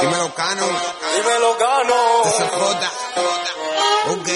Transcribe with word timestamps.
Dímelo 0.00 0.34
Cano. 0.34 0.66
Dímelo 1.14 1.58
Cano. 1.58 1.94
SJ. 2.24 3.00
Ok. 4.12 4.28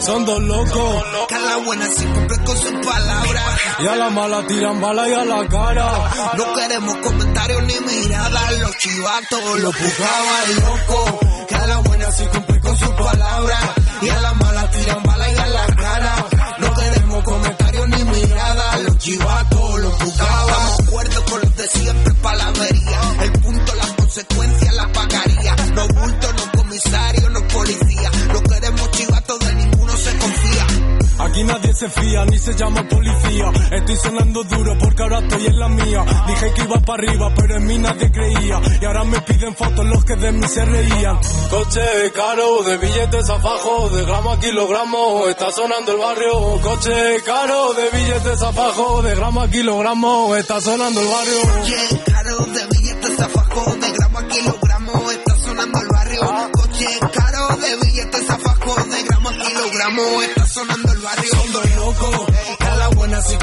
Son 0.00 0.24
dos 0.24 0.40
locos. 0.42 1.04
Cada 1.28 1.56
buena 1.58 1.86
se 1.86 2.04
cumple 2.04 2.36
con 2.44 2.56
sus 2.58 2.86
palabras. 2.86 3.44
Y 3.78 3.86
a 3.86 3.96
la 3.96 4.10
mala 4.10 4.46
tiran 4.46 4.80
bala 4.80 5.08
y 5.08 5.12
a 5.12 5.24
la 5.24 5.48
cara. 5.48 6.10
No 6.36 6.52
queremos 6.54 6.96
comentarios 6.96 7.62
ni 7.62 7.80
miradas. 7.80 8.58
Los 8.58 8.76
chivatos 8.78 9.60
los 9.60 9.76
pujaba 9.76 10.44
el 10.46 10.54
loco. 10.56 11.20
Cada 11.48 11.76
buena 11.78 12.10
se 12.10 12.28
cumple 12.28 12.60
con 12.60 12.76
sus 12.76 12.90
palabras. 12.90 13.64
Y 14.02 14.08
a 14.08 14.20
la 14.20 14.32
mala 14.34 14.70
tiran 14.70 15.02
bala 15.04 15.30
y 15.30 15.36
a 15.36 15.46
la 15.46 15.66
cara. 15.66 16.26
No 16.58 16.74
queremos 16.74 17.24
comentarios 17.24 17.88
ni 17.88 18.04
miradas. 18.04 18.80
Los 18.82 18.98
chivatos 18.98 19.80
los 19.80 19.94
pujaba. 19.94 20.50
Estamos 20.50 20.80
acuerdo 20.80 21.24
con 21.24 21.40
los 21.40 21.56
de 21.56 21.68
siempre, 21.68 22.14
palavería 22.14 23.00
consecuencias 24.14 24.74
las 24.74 24.86
pagaría. 24.90 25.56
No 25.74 25.88
bulto, 25.88 26.32
no 26.32 26.62
comisario, 26.62 27.30
no 27.30 27.48
policía. 27.48 28.10
No 28.32 28.42
queremos 28.42 28.90
chivatos 28.92 29.38
de 29.40 29.54
ninguno 29.54 29.96
se 29.96 30.18
confía. 30.18 30.66
Aquí 31.18 31.44
nadie 31.44 31.74
se 31.74 31.88
fía, 31.88 32.24
ni 32.26 32.38
se 32.38 32.54
llama 32.54 32.86
policía. 32.88 33.50
Estoy 33.72 33.96
sonando 33.96 34.44
duro 34.44 34.76
porque 34.78 35.02
ahora 35.02 35.18
estoy 35.18 35.46
en 35.46 35.58
la 35.58 35.68
mía. 35.68 36.04
Dije 36.28 36.52
que 36.54 36.62
iba 36.62 36.80
para 36.80 37.02
arriba, 37.02 37.32
pero 37.34 37.56
en 37.56 37.66
mí 37.66 37.78
nadie 37.78 38.12
creía. 38.12 38.60
Y 38.80 38.84
ahora 38.84 39.04
me 39.04 39.20
piden 39.22 39.54
fotos 39.56 39.84
los 39.84 40.04
que 40.04 40.14
de 40.14 40.32
mí 40.32 40.46
se 40.46 40.64
reían. 40.64 41.18
Coche 41.50 42.12
caro, 42.14 42.62
de 42.62 42.78
billetes 42.78 43.30
a 43.30 43.40
fajo, 43.40 43.88
de 43.90 44.04
gramo 44.04 44.30
a 44.30 44.38
kilogramo, 44.38 45.26
está 45.28 45.50
sonando 45.50 45.92
el 45.92 45.98
barrio. 45.98 46.60
Coche 46.60 47.22
caro, 47.24 47.74
de 47.74 47.90
billetes 47.90 48.42
a 48.42 48.52
fajo, 48.52 49.02
de 49.02 49.14
gramo 49.16 49.42
a 49.42 49.48
kilogramo, 49.48 50.36
está 50.36 50.60
sonando 50.60 51.00
el 51.00 51.08
barrio. 51.08 51.66
Yeah, 51.66 52.04
caro 52.04 52.46
de 52.46 52.73
cuatro 59.24 59.44
kilogramos, 59.44 60.24
está 60.24 60.46
sonando 60.46 60.92
el 60.92 60.98
barrio. 60.98 61.30
Son 61.30 61.52
dos 61.52 61.74
locos, 61.76 62.26
a 62.60 62.76
la 62.76 62.88
buena 62.88 63.22
si 63.22 63.36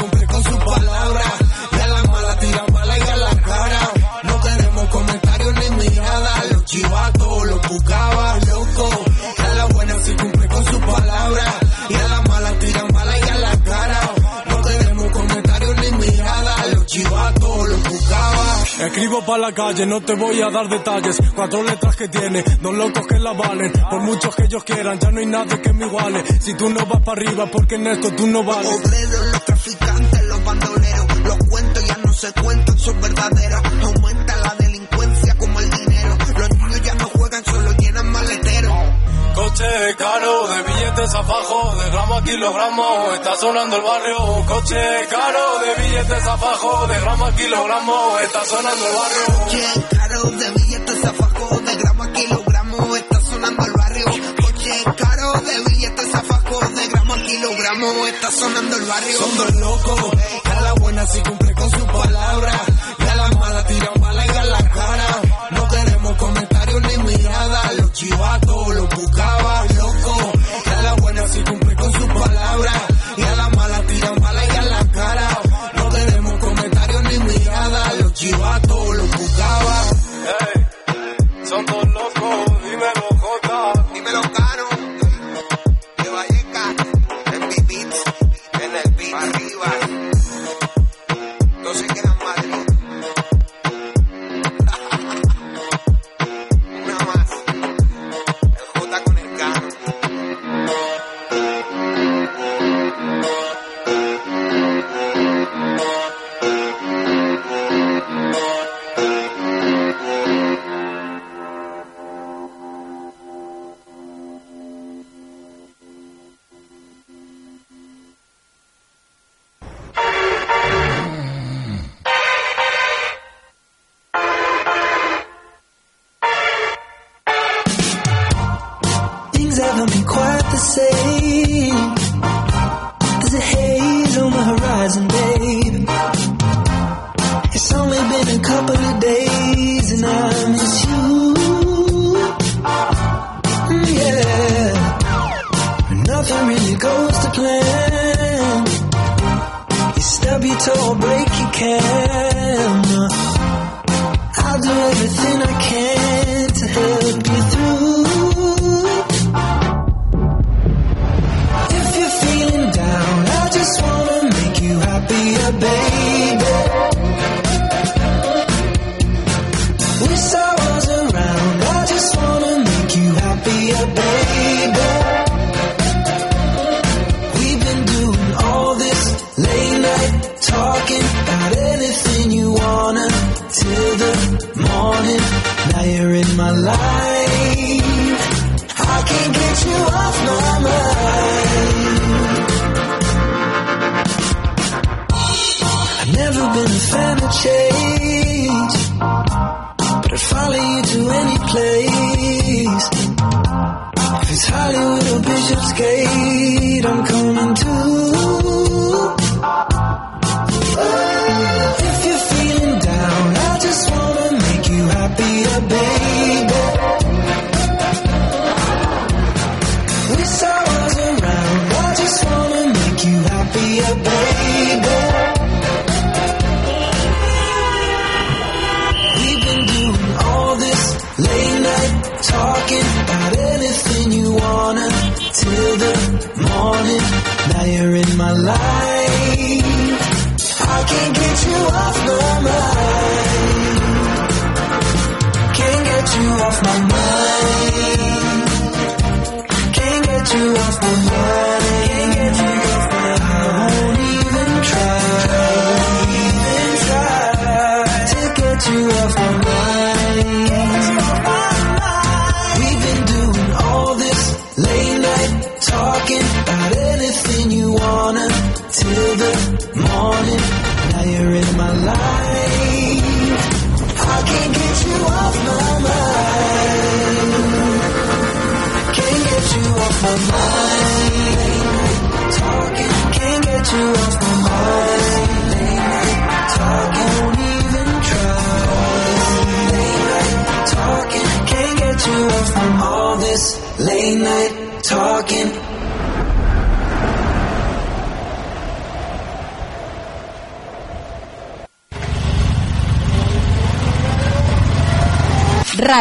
escribo 19.01 19.25
pa' 19.25 19.37
la 19.39 19.51
calle, 19.51 19.85
no 19.87 19.99
te 20.01 20.13
voy 20.13 20.39
a 20.41 20.51
dar 20.51 20.69
detalles. 20.69 21.17
Cuatro 21.35 21.63
letras 21.63 21.95
que 21.95 22.07
tiene, 22.07 22.43
dos 22.61 22.73
locos 22.75 23.07
que 23.07 23.17
la 23.17 23.33
valen. 23.33 23.71
Por 23.89 24.01
muchos 24.01 24.35
que 24.35 24.43
ellos 24.43 24.63
quieran, 24.63 24.99
ya 24.99 25.09
no 25.09 25.19
hay 25.19 25.25
nadie 25.25 25.59
que 25.59 25.73
me 25.73 25.87
iguale. 25.87 26.23
Si 26.39 26.53
tú 26.53 26.69
no 26.69 26.85
vas 26.85 27.01
para 27.01 27.19
arriba, 27.19 27.47
porque 27.47 27.75
en 27.75 27.87
esto 27.87 28.11
tú 28.11 28.27
no 28.27 28.43
vales. 28.43 28.69
Los 28.69 28.85
obreros, 28.85 29.31
los 29.31 29.45
traficantes, 29.45 30.23
los 30.25 30.45
bandoleros. 30.45 31.19
Los 31.23 31.37
cuentos 31.49 31.87
ya 31.87 31.97
no 32.05 32.13
se 32.13 32.31
cuentan, 32.33 32.77
son 32.79 33.01
verdaderos. 33.01 33.61
Aumenta 33.81 34.30
coche 39.51 39.95
caro, 39.97 40.47
de 40.47 40.63
billetes 40.63 41.13
a 41.13 41.23
fajo, 41.23 41.75
de 41.75 41.89
gramo 41.89 42.15
a 42.15 42.23
kilogramo, 42.23 43.13
está 43.13 43.35
sonando 43.35 43.75
el 43.75 43.81
barrio. 43.81 44.45
Coche 44.45 45.07
caro, 45.09 45.59
de 45.59 45.81
billetes 45.81 46.27
a 46.27 46.37
fajo, 46.37 46.87
de 46.87 46.99
gramo 47.01 47.25
a 47.25 47.31
kilogramo, 47.35 48.19
está 48.19 48.45
sonando 48.45 48.85
el 48.87 48.93
barrio. 48.93 49.43
Coche 49.43 49.63
caro, 49.89 50.21
de 50.31 50.51
billetes 50.51 51.05
a 51.05 51.13
fajo, 51.13 51.59
de 51.59 51.75
gramo 51.75 52.03
a 52.03 52.11
kilogramo, 52.13 52.95
está 52.95 53.21
sonando 53.21 53.65
el 53.65 53.71
barrio. 53.73 54.05
Coche 54.41 54.83
caro, 54.97 55.33
de 55.41 55.69
billetes 55.69 56.15
a 56.15 56.21
fajo, 56.21 56.59
de 56.69 56.87
gramo 56.87 57.13
a 57.13 57.17
kilogramo, 57.17 58.07
está 58.07 58.31
sonando 58.31 58.77
el 58.77 58.85
barrio. 58.85 59.17
Son 59.17 59.37
dos 59.37 59.55
locos, 59.55 60.11
a 60.45 60.61
la 60.61 60.73
buena 60.73 61.05
si 61.07 61.21
cumple 61.23 61.53
con 61.55 61.69
su 61.71 61.85
palabra 61.87 62.70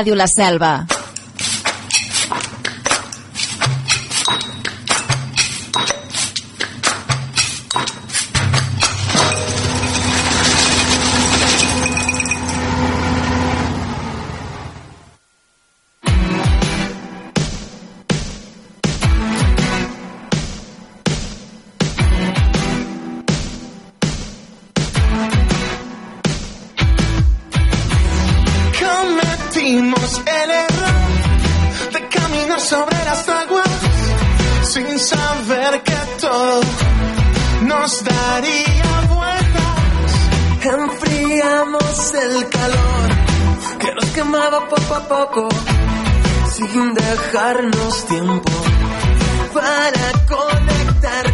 Ràdio 0.01 0.15
La 0.15 0.27
Selva. 0.27 1.00
nos 37.91 38.05
daría 38.05 39.01
vueltas. 39.09 40.13
Enfriamos 40.63 42.15
el 42.15 42.49
calor 42.49 43.09
que 43.79 43.95
nos 43.95 44.05
quemaba 44.07 44.69
poco 44.69 44.95
a 44.95 45.09
poco, 45.09 45.49
sin 46.53 46.95
dejarnos 46.95 48.07
tiempo 48.07 48.51
para 49.53 50.07
conectar 50.29 51.30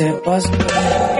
It 0.00 0.24
was. 0.24 1.17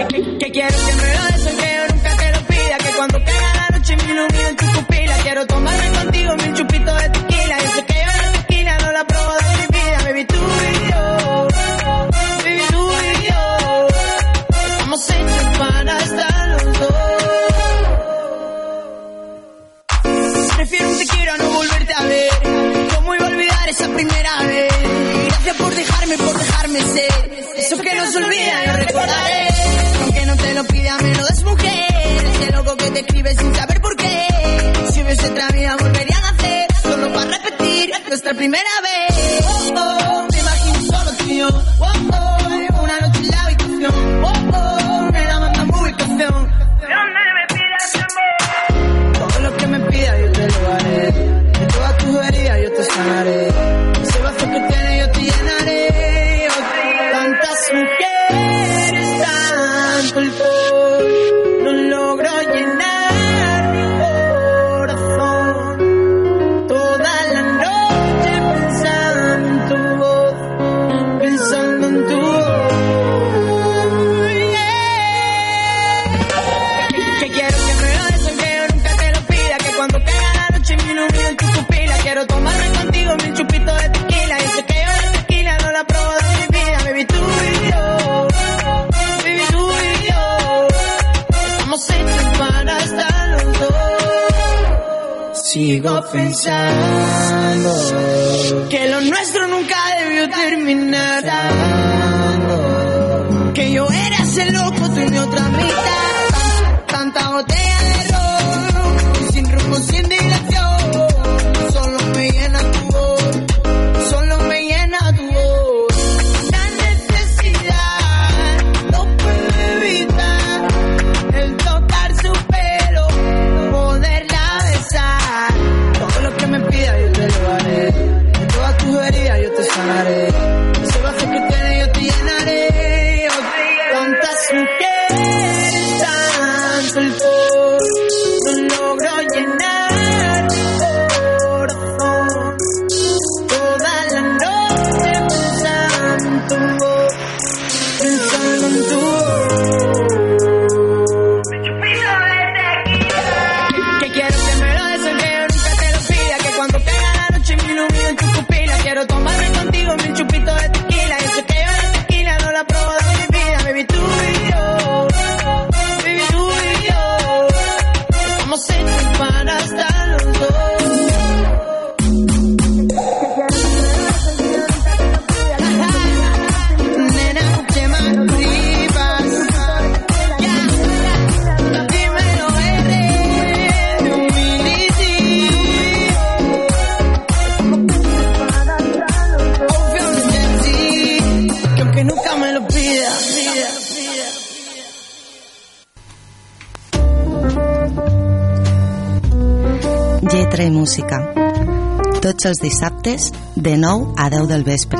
música. 200.99 202.19
Tots 202.21 202.45
els 202.45 202.59
dissabtes, 202.59 203.31
de 203.55 203.77
9 203.77 204.13
a 204.17 204.29
10 204.29 204.47
del 204.47 204.63
vespre, 204.63 204.99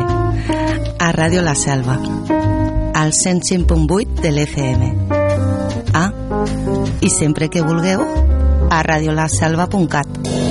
a 1.00 1.12
Ràdio 1.12 1.42
La 1.42 1.56
Selva, 1.56 1.98
al 2.96 3.12
105.8 3.12 4.22
de 4.22 4.32
l'FM. 4.32 4.94
Ah, 5.94 6.12
i 7.02 7.10
sempre 7.10 7.50
que 7.50 7.62
vulgueu, 7.62 8.06
a 8.70 8.84
radiolaselva.cat. 8.84 10.49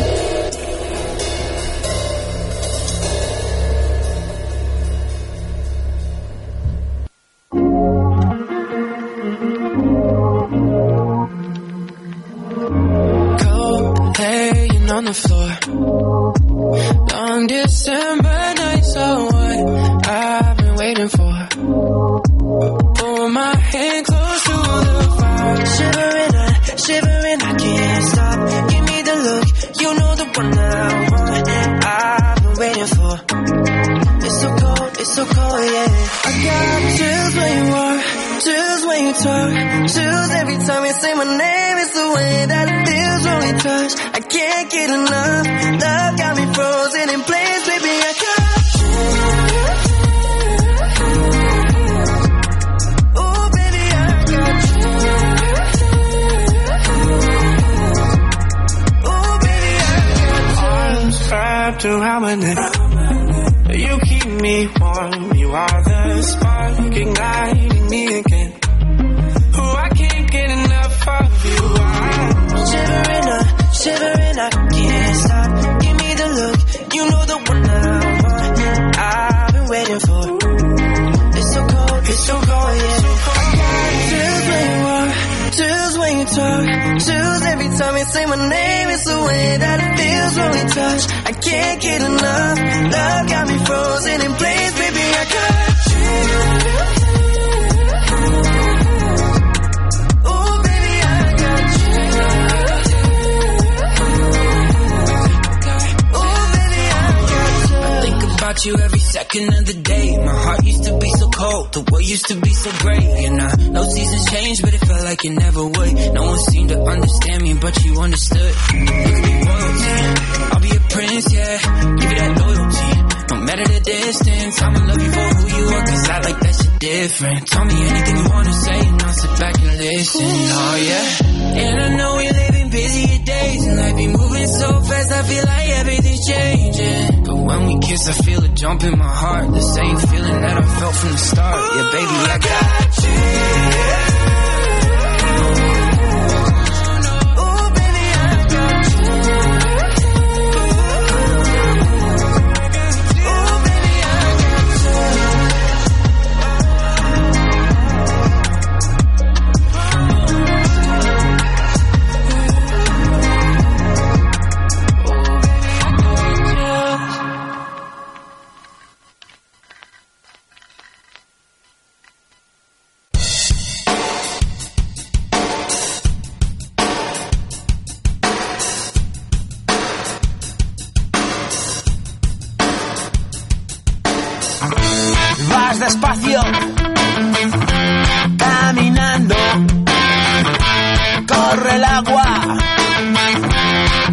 corre 191.49 191.77
el 191.77 191.85
agua 191.85 192.25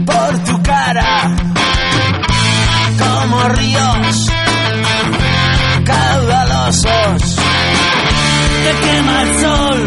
por 0.05 0.43
tu 0.45 0.63
cara, 0.63 1.35
como 2.99 3.49
ríos 3.49 4.31
caudalosos. 5.83 7.35
Te 8.63 8.71
quema 8.83 9.21
el 9.21 9.41
sol, 9.41 9.79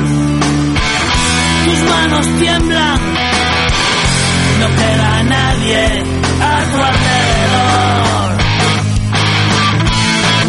tus 1.65 1.81
manos 1.91 2.27
tiemblan, 2.39 3.01
no 4.61 4.69
queda 4.81 5.23
nadie 5.23 6.05
a 6.43 6.65
tu 6.71 6.79
alrededor. 6.91 8.39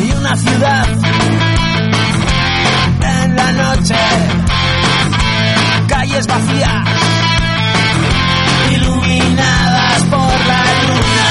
Y 0.06 0.12
una 0.12 0.36
ciudad 0.36 0.89
vacías, 6.28 6.84
iluminadas 8.72 10.04
por 10.04 10.48
la 10.50 10.64
luna. 10.88 11.30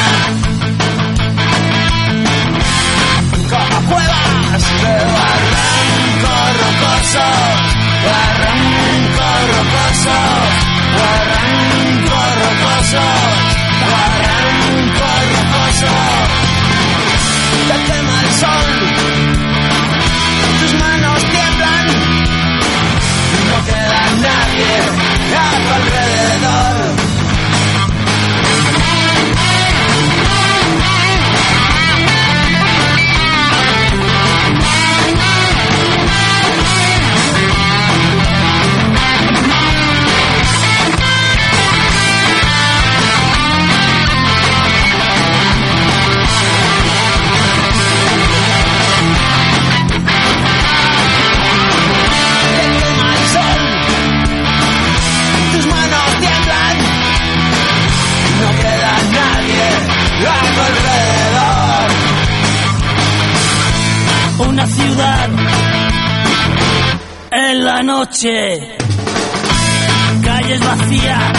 Como 3.50 3.76
cuevas 3.90 4.62
de 4.82 4.96
barrancos 5.16 6.50
rocosos, 6.62 7.58
barrancos 8.06 9.40
rocosos, 9.56 10.52
barrancos 10.96 12.30
rocosos. 12.40 13.47
noche, 68.08 68.76
calles 70.24 70.60
vacías, 70.60 71.32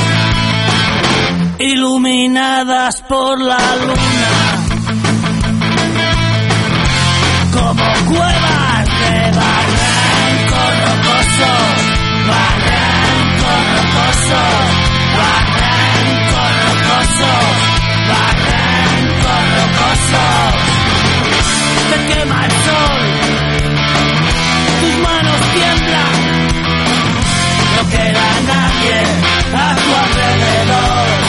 iluminadas 1.58 3.02
por 3.08 3.40
la 3.40 3.58
luna, 3.76 4.34
como 7.52 7.84
cuevas 8.06 8.86
de 9.02 9.32
barranco 9.40 10.62
rocoso, 10.86 11.52
barranco 12.30 13.52
rocoso, 13.76 14.42
barranco 15.18 16.42
rocoso, 16.66 17.32
barranco 18.10 19.34
rocoso, 19.58 20.24
te 21.90 22.14
quema 22.14 22.40
el 22.46 22.52
sol. 22.52 23.19
queda 27.90 28.28
nadie 28.48 28.98
a 29.54 29.76
tu 29.76 29.90
alrededor. 30.04 31.29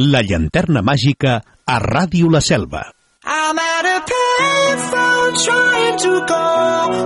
la 0.00 0.20
llanterna 0.22 0.80
màgica 0.80 1.40
a 1.66 1.78
Ràdio 1.82 2.28
La 2.30 2.40
Selva. 2.40 2.82
I'm 3.24 3.58
at 3.58 3.84
a 3.84 3.98
payphone 4.06 5.34
trying 5.44 5.98
to 5.98 6.12
go 6.24 6.46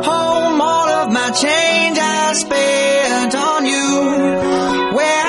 home 0.09 0.61
all 0.61 0.88
of 1.01 1.09
my 1.11 1.30
change 1.30 1.99
I 1.99 2.34
spent 2.34 3.34
on 3.34 3.64
you. 3.64 4.95
Where 4.95 5.21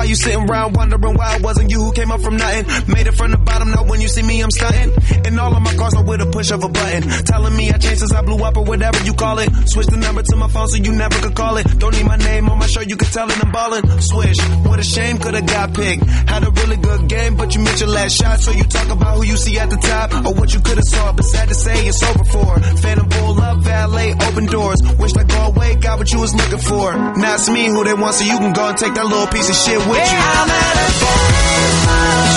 why 0.00 0.04
you 0.04 0.16
sitting 0.16 0.48
around 0.48 0.72
wondering 0.72 1.14
why 1.14 1.36
it 1.36 1.42
wasn't 1.42 1.70
you 1.70 1.78
who 1.84 1.92
came 1.92 2.10
up 2.10 2.20
from 2.22 2.36
nothing. 2.36 2.64
Made 2.88 3.06
it 3.06 3.12
from 3.12 3.32
the 3.32 3.36
bottom, 3.36 3.70
now 3.70 3.84
when 3.84 4.00
you 4.00 4.08
see 4.08 4.22
me, 4.22 4.40
I'm 4.40 4.50
stunting. 4.50 4.90
And 5.26 5.38
all 5.38 5.54
of 5.54 5.60
my 5.60 5.74
cars 5.74 5.94
are 5.94 6.02
with 6.02 6.22
a 6.22 6.26
push 6.26 6.50
of 6.50 6.64
a 6.64 6.68
button. 6.68 7.02
Telling 7.28 7.54
me 7.54 7.68
I 7.68 7.76
changed 7.76 8.00
since 8.00 8.14
I 8.14 8.22
blew 8.22 8.42
up 8.42 8.56
or 8.56 8.64
whatever 8.64 8.96
you 9.04 9.12
call 9.12 9.38
it. 9.40 9.50
Switch 9.68 9.88
the 9.88 9.98
number 9.98 10.22
to 10.22 10.36
my 10.36 10.48
phone 10.48 10.68
so 10.68 10.76
you 10.76 10.92
never 10.92 11.16
could 11.20 11.36
call 11.36 11.58
it. 11.58 11.66
Don't 11.78 11.92
need 11.92 12.06
my 12.06 12.16
name 12.16 12.48
on 12.48 12.58
my 12.58 12.66
shirt, 12.66 12.88
you 12.88 12.96
can 12.96 13.08
tell 13.08 13.28
it 13.28 13.44
I'm 13.44 13.52
ballin'. 13.52 13.84
Swish, 14.00 14.40
what 14.64 14.80
a 14.80 14.82
shame, 14.82 15.18
could've 15.18 15.44
got 15.44 15.74
picked. 15.74 16.02
Had 16.32 16.44
a 16.44 16.50
really 16.50 16.78
good 16.78 17.08
game, 17.08 17.36
but 17.36 17.54
you 17.54 17.60
missed 17.60 17.80
your 17.80 17.90
last 17.90 18.16
shot. 18.16 18.40
So 18.40 18.52
you 18.52 18.64
talk 18.64 18.88
about 18.88 19.16
who 19.18 19.24
you 19.24 19.36
see 19.36 19.58
at 19.58 19.68
the 19.68 19.76
top 19.76 20.24
or 20.24 20.32
what 20.32 20.54
you 20.54 20.60
could've 20.60 20.84
saw. 20.84 21.12
But 21.12 21.26
sad 21.26 21.48
to 21.48 21.54
say, 21.54 21.76
it's 21.86 22.02
over 22.02 22.24
for. 22.24 22.58
Phantom 22.80 23.06
bull 23.06 23.38
up, 23.38 23.58
valet, 23.58 24.14
open 24.14 24.46
doors. 24.46 24.80
Wished 24.98 25.18
I 25.18 25.24
go 25.24 25.52
away, 25.52 25.74
got 25.74 25.98
what 25.98 26.10
you 26.10 26.20
was 26.20 26.34
looking 26.34 26.64
for. 26.64 26.96
Now 27.20 27.34
it's 27.34 27.50
me 27.50 27.66
who 27.68 27.84
they 27.84 27.92
want, 27.92 28.14
so 28.14 28.24
you 28.24 28.38
can 28.38 28.52
go 28.54 28.64
and 28.64 28.78
take 28.78 28.94
that 28.94 29.04
little 29.04 29.26
piece 29.26 29.50
of 29.50 29.56
shit 29.56 29.89
you. 29.96 30.18
I'm 30.20 30.50
at 30.50 30.76
a 30.76 30.88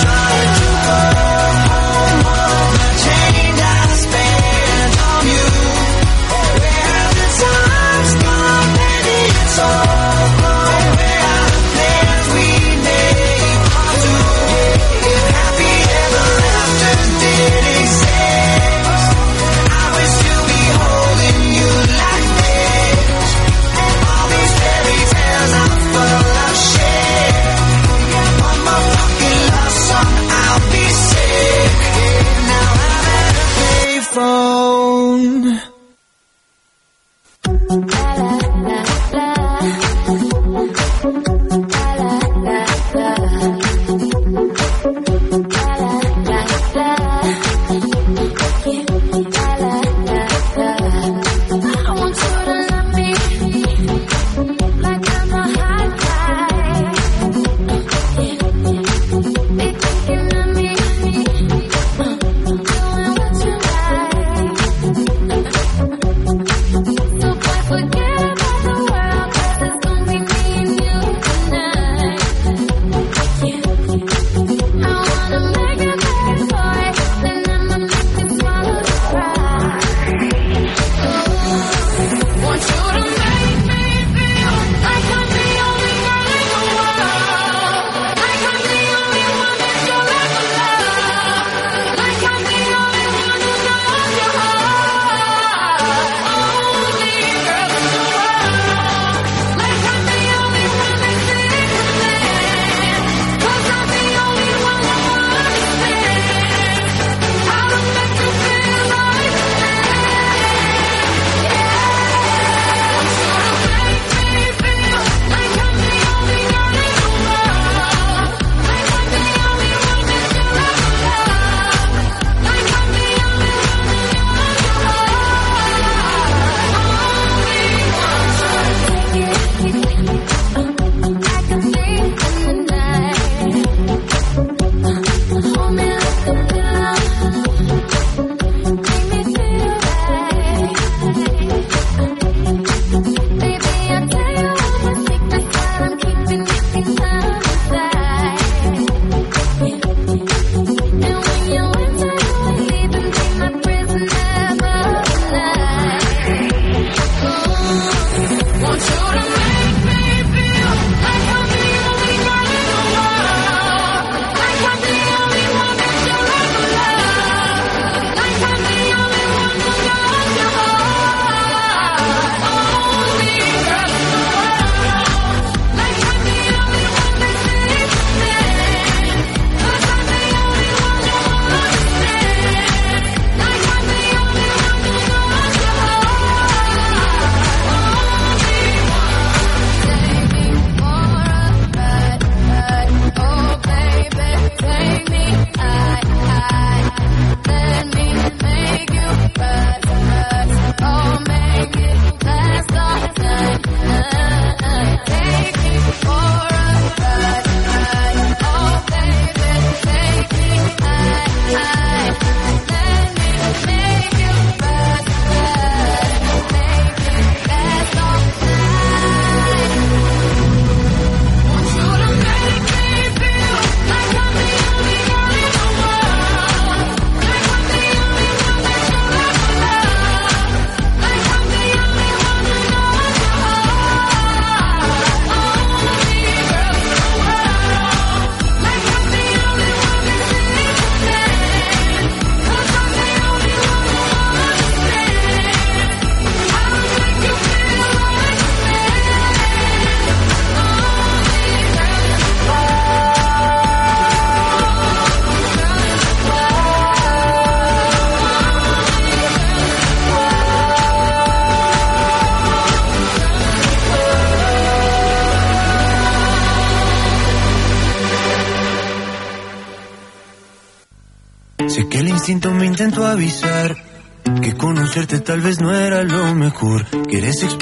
trying 0.02 0.52
to 0.60 0.68
go 0.86 1.00
home. 1.64 2.20
All 2.34 2.70
the 2.80 2.90
change 3.04 3.60
I 3.60 3.86
spent 4.02 4.94
on 5.10 5.22
you. 5.34 5.46
Where 6.60 6.86
have 6.94 7.14
the 7.20 7.28
times 7.42 8.12
gone? 8.24 8.70
It's 9.44 9.58
all 9.58 9.93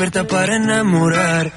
experta 0.03 0.27
para 0.27 0.57
enamorar. 0.57 1.53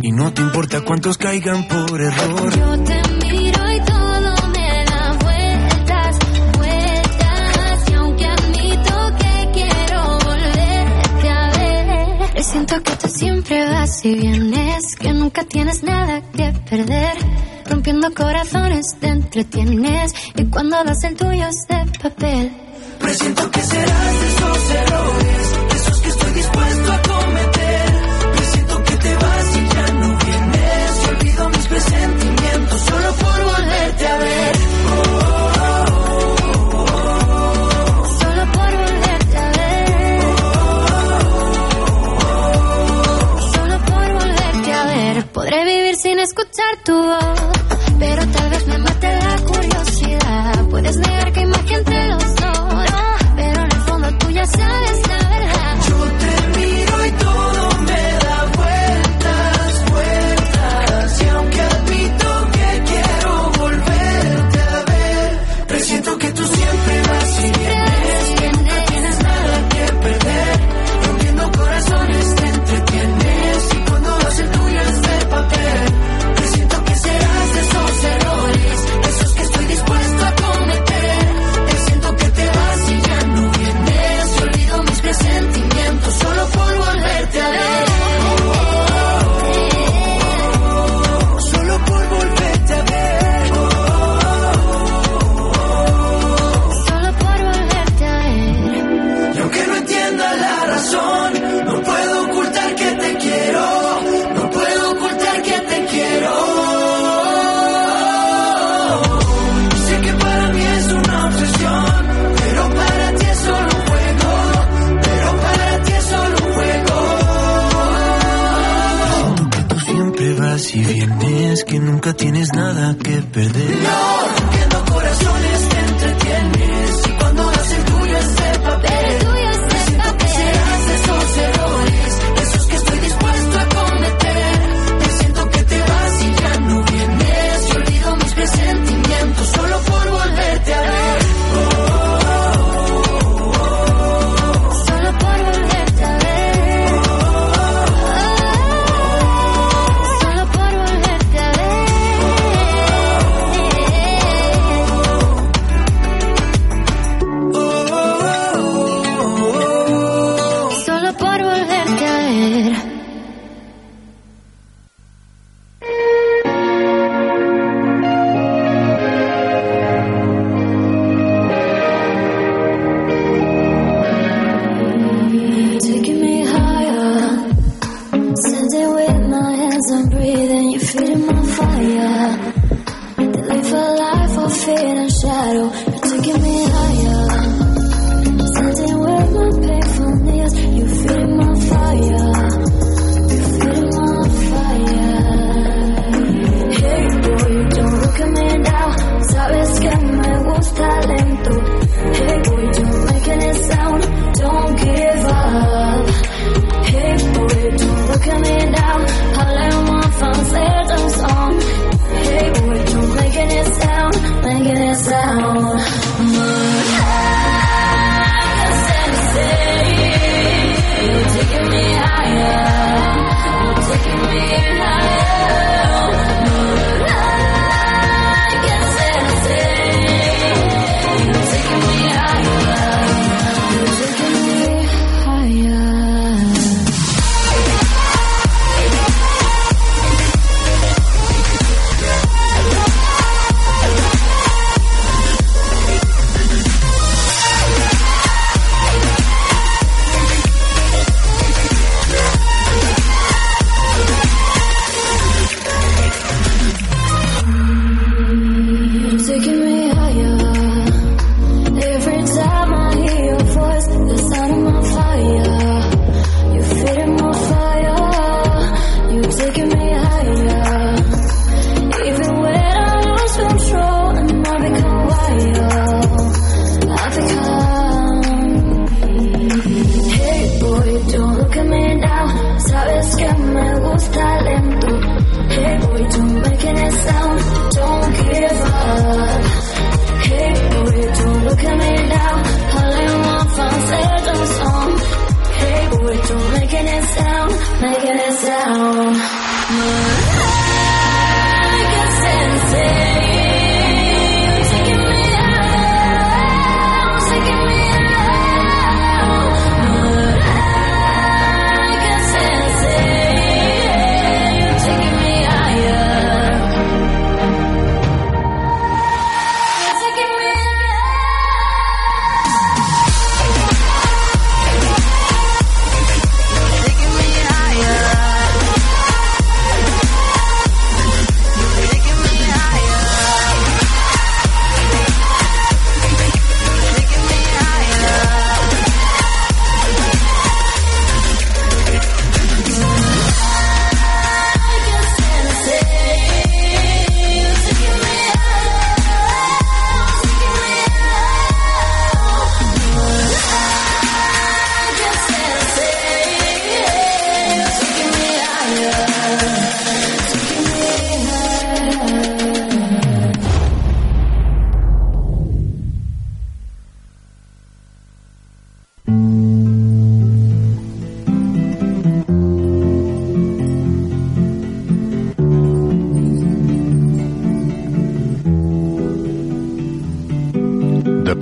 Y 0.00 0.12
no 0.12 0.32
te 0.32 0.40
importa 0.40 0.80
cuántos 0.80 1.18
caigan 1.18 1.68
por 1.68 2.00
error. 2.00 2.56
Yo 2.56 2.84
te 2.84 3.02
miro 3.26 3.72
y 3.72 3.80
todo 3.80 4.48
me 4.48 4.84
da 4.84 5.12
vueltas, 5.20 6.18
vueltas. 6.56 7.90
Y 7.90 7.92
aunque 7.94 8.24
admito 8.24 8.94
que 9.18 9.50
quiero 9.52 10.18
volverte 10.24 11.28
a 11.28 11.50
ver, 11.50 12.30
presiento 12.32 12.82
que 12.82 12.96
tú 12.96 13.08
siempre 13.08 13.66
vas 13.68 14.04
y 14.06 14.14
vienes, 14.14 14.96
que 14.96 15.12
nunca 15.12 15.44
tienes 15.44 15.82
nada 15.82 16.22
que 16.34 16.50
perder. 16.70 17.16
Rompiendo 17.68 18.14
corazones 18.14 18.86
te 19.00 19.08
entretienes 19.08 20.14
y 20.34 20.44
cuando 20.46 20.82
das 20.82 21.04
el 21.04 21.14
tuyo 21.16 21.46
es 21.46 21.66
de 21.68 21.98
papel. 22.00 22.61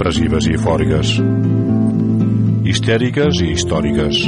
Depressives 0.01 0.46
i 0.48 0.55
eufòriques, 0.57 1.11
histèriques 2.64 3.40
i 3.44 3.51
històriques, 3.53 4.20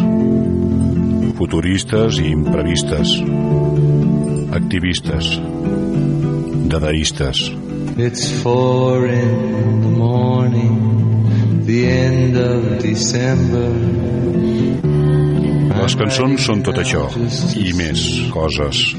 futuristes 1.38 2.18
i 2.20 2.26
imprevistes, 2.28 3.14
activistes, 4.52 5.30
dadaistes. 6.68 7.40
It's 7.96 8.28
four 8.42 9.08
in 9.08 9.80
the 9.80 9.94
morning, 9.96 11.64
the 11.64 11.88
end 11.88 12.36
of 12.36 12.68
December. 12.84 13.72
Les 15.72 15.96
cançons 15.96 16.50
són 16.50 16.60
tot 16.68 16.84
això, 16.84 17.08
i 17.56 17.72
més 17.80 18.04
coses. 18.34 18.90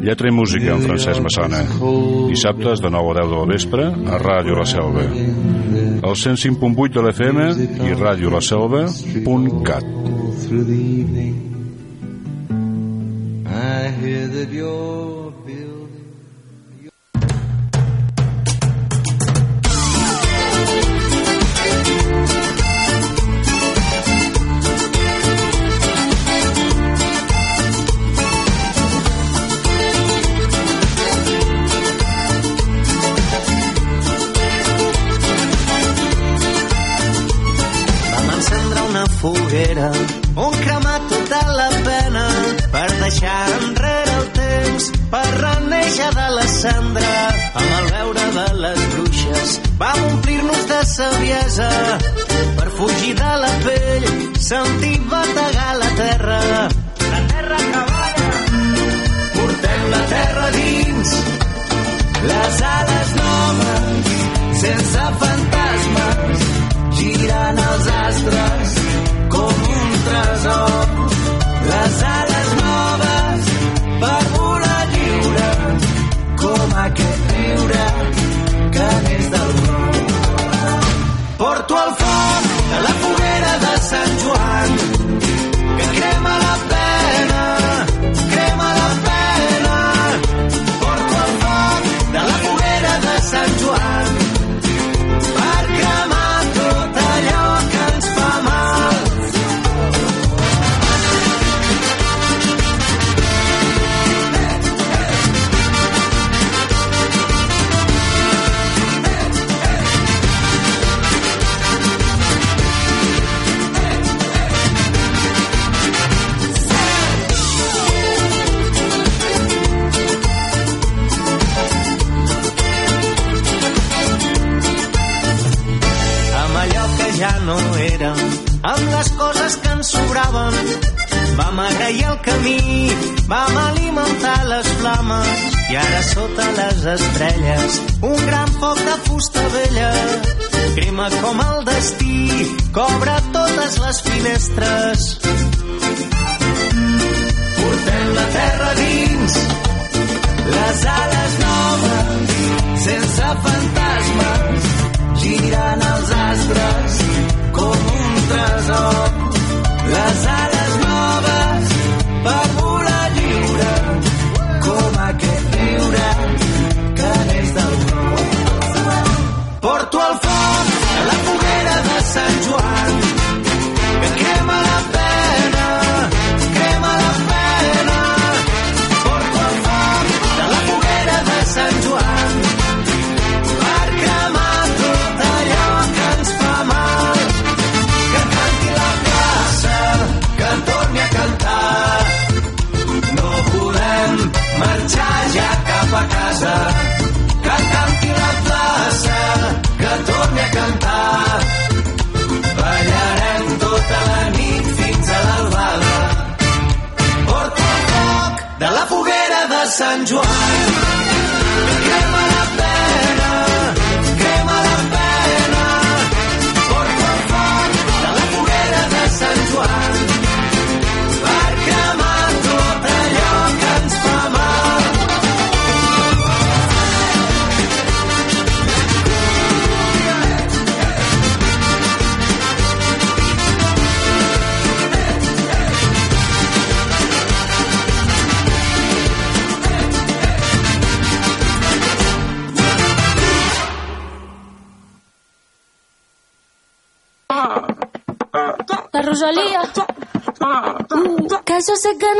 Lletra 0.00 0.32
i 0.32 0.32
música 0.32 0.72
amb 0.72 0.88
Francesc 0.88 1.20
Massana. 1.20 1.66
Dissabtes 2.28 2.80
de 2.84 2.90
9 2.90 3.10
a 3.10 3.14
10 3.22 3.30
del 3.32 3.46
vespre 3.48 3.84
a 3.88 4.18
Ràdio 4.20 4.54
La 4.58 4.66
Selva. 4.68 5.04
El 5.08 6.14
105.8 6.14 6.92
de 6.94 7.02
l'FM 7.02 7.38
i 7.88 7.94
radiolaselva.cat. 7.96 9.84
I 13.48 13.90
hear 14.00 14.28
that 14.28 14.52
you're 14.52 15.17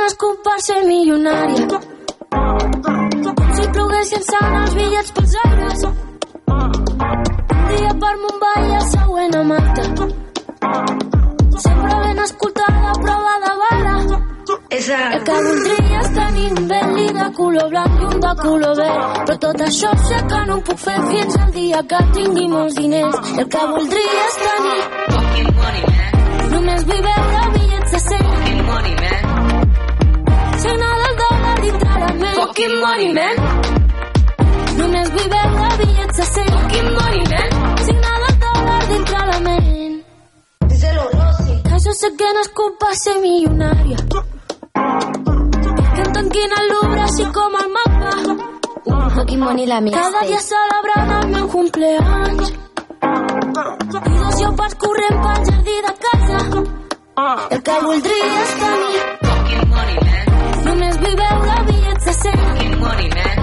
és 0.09 0.15
culpa 0.17 0.53
ser 0.65 0.79
milionària. 0.89 1.79
Si 3.57 3.65
ploguessin 3.75 4.23
sant 4.29 4.55
els 4.61 4.77
bitllets 4.79 5.11
pels 5.17 5.35
aires. 5.45 5.83
Un 5.89 7.67
dia 7.73 7.93
per 8.05 8.13
Mumbai 8.23 8.69
i 8.69 8.77
el 8.79 8.87
següent 8.93 9.37
a 9.41 9.43
Malta. 9.51 10.07
Sempre 11.65 11.99
ben 12.05 12.23
escoltada, 12.25 12.95
prova 13.03 13.35
de 13.45 13.53
bala. 13.63 13.97
El 14.79 15.27
que 15.27 15.37
voldria 15.49 16.01
és 16.01 16.11
tenir 16.17 16.47
un 16.55 16.71
Bentley 16.73 17.13
de 17.19 17.29
color 17.41 17.69
blanc 17.75 18.01
i 18.01 18.09
un 18.09 18.25
de 18.25 18.33
color 18.41 18.75
verd. 18.81 19.21
Però 19.27 19.39
tot 19.45 19.67
això 19.69 19.93
sé 20.07 20.23
que 20.33 20.41
no 20.49 20.57
ho 20.57 20.65
puc 20.71 20.83
fer 20.87 20.97
fins 21.11 21.39
al 21.43 21.53
dia 21.59 21.83
que 21.93 22.01
tingui 22.17 22.47
molts 22.55 22.81
diners. 22.81 23.21
El 23.37 23.53
que 23.57 23.67
voldria 23.75 24.25
és 24.25 24.41
tenir 24.47 24.81
Fucking 25.13 25.53
money, 25.61 25.87
man. 25.93 26.51
només 26.57 26.89
vull 26.93 27.07
veure 27.11 27.47
bitllets 27.59 27.97
de 27.99 28.05
100. 28.09 28.28
Signar 30.69 30.97
del 31.03 31.15
dòlar 31.21 31.61
dintre 31.63 31.93
la 32.01 32.13
ment. 32.21 32.35
Fucking 32.39 32.75
money, 32.83 33.09
man. 33.17 33.37
Només 34.79 35.07
vull 35.15 35.29
veure 35.35 35.69
bitllets 35.81 36.17
de 36.21 36.27
100. 36.31 36.51
Fucking 36.57 36.91
money, 36.99 37.23
man. 37.33 37.49
Signar 37.87 38.17
del 38.25 38.35
dòlar 38.43 38.83
dintre 38.91 39.23
la 39.31 39.39
ment. 39.47 39.95
Díselo, 40.73 41.05
Rosy. 41.15 41.57
Que 41.69 41.81
jo 41.87 41.95
sé 42.01 42.11
que 42.21 42.33
no 42.37 42.43
és 42.45 42.51
culpa 42.61 42.93
ser 43.03 43.17
milionària. 43.23 43.99
Que 45.95 46.03
em 46.05 46.13
tanquin 46.19 46.57
al 46.61 46.71
Louvre 46.75 47.03
així 47.07 47.29
com 47.39 47.59
el 47.63 47.69
mapa. 47.77 48.13
Fucking 49.17 49.41
money 49.41 49.67
la 49.67 49.81
Cada 49.91 50.21
dia 50.29 50.41
celebrant 50.41 51.15
el 51.23 51.29
meu 51.33 51.49
cumpleaños. 51.49 52.53
I 54.09 54.19
dos 54.21 54.37
lleopards 54.41 54.75
corrent 54.85 55.17
pel 55.25 55.41
jardí 55.49 55.79
de 55.87 55.95
casa. 56.05 56.39
El 57.57 57.63
que 57.63 57.81
voldria 57.87 58.35
és 58.43 58.53
tenir 58.61 59.18
Només 60.99 61.15
vull 61.15 61.19
veure 61.19 61.57
bitllets 61.67 62.05
de 62.07 62.13
100. 62.13 62.39
Fucking 62.39 62.79
money, 62.81 63.09
man. 63.17 63.37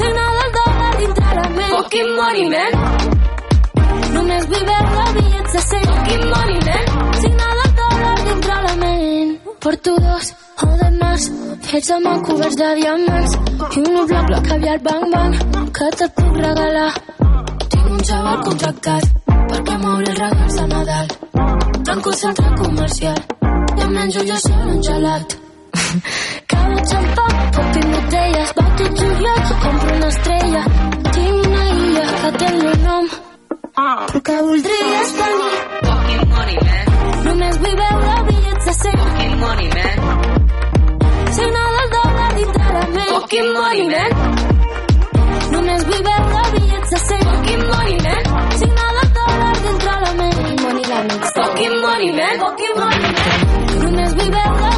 Signar 0.00 0.26
del 0.36 0.50
dòlar 0.56 0.90
dintre 0.98 1.30
la 1.38 1.46
ment. 1.54 1.70
Fucking 1.74 2.10
money, 2.18 2.44
man. 2.52 2.72
Només 4.16 4.44
vull 4.50 4.66
veure 4.70 5.06
bitllets 5.14 5.52
de 5.56 5.62
100. 5.68 5.86
Fucking 5.94 6.26
money, 6.34 6.58
man. 6.66 6.84
Signar 7.22 7.50
del 7.60 7.72
dòlar 7.80 8.12
dintre 8.26 8.58
la 8.66 8.74
ment. 8.82 9.32
Porto 9.64 9.96
dos 10.04 10.30
o 10.66 10.70
de 10.82 10.90
més 10.98 11.26
fets 11.70 11.90
amb 11.96 12.12
el 12.12 12.22
coberts 12.28 12.60
de 12.60 12.70
diamants 12.82 13.36
i 13.78 13.84
un 13.86 14.06
blanc 14.12 14.28
blanc 14.28 14.48
caviar 14.52 14.78
bang 14.90 15.10
bang 15.16 15.40
que 15.78 15.90
te'l 15.96 16.14
puc 16.20 16.40
regalar. 16.44 16.92
Tinc 17.66 17.92
un 17.96 18.08
xaval 18.12 18.40
contractat 18.48 19.12
perquè 19.26 19.82
m'obri 19.84 20.12
els 20.12 20.24
regals 20.24 20.60
de 20.60 20.70
Nadal. 20.76 21.14
Comercial 22.60 23.16
i 23.78 23.86
em 23.86 23.94
menjo 23.96 24.26
jo 24.28 24.36
sol 24.48 24.74
un 24.74 24.82
gelat. 24.84 25.39
Cava 26.50 26.78
xampà, 26.90 27.26
pot 27.56 27.72
tinc 27.74 27.88
botelles, 27.94 28.52
bato 28.58 28.84
juliot, 29.00 29.56
compro 29.64 29.96
una 29.96 30.08
estrella. 30.14 30.62
Tinc 31.14 31.46
una 31.46 31.64
illa 31.74 32.06
que 32.22 32.30
té 32.38 32.46
el 32.52 32.62
meu 32.62 32.76
nom, 32.86 33.10
però 33.80 34.20
que 34.26 34.36
voldria 34.46 35.00
és 35.02 35.12
tenir 35.18 35.50
Fucking 35.86 36.24
money, 36.32 36.58
man. 36.66 36.86
Només 37.26 37.58
vull 37.62 37.76
veure 37.80 38.14
bitllets 38.28 38.64
de 38.68 38.74
100. 38.80 38.98
Fucking 39.04 39.36
money, 39.42 39.68
man. 39.76 39.96
Signar 41.36 41.68
del 41.76 41.88
dòlar 41.94 42.30
dintre 42.38 42.66
la 42.76 42.84
ment. 42.96 43.12
Fucking 43.14 43.50
money, 43.58 43.84
man. 43.94 44.10
Només 45.54 45.86
vull 45.90 46.02
veure 46.08 46.42
bitllets 46.56 46.90
de 46.94 47.00
100. 47.06 47.24
Fucking 47.30 47.64
money, 47.70 47.96
man. 48.06 48.22
Signar 48.62 48.90
del 48.98 49.10
dòlar 49.20 49.54
dintre 49.66 49.96
la 50.04 50.12
ment. 50.20 50.38
Money 50.64 50.84
la. 50.92 51.00
Fucking 51.38 51.76
money, 51.86 52.12
man. 52.18 52.44
Fucking 52.44 52.76
money, 52.82 53.14
man. 53.22 53.38
Només 53.84 54.18
vull 54.20 54.34
veure 54.38 54.69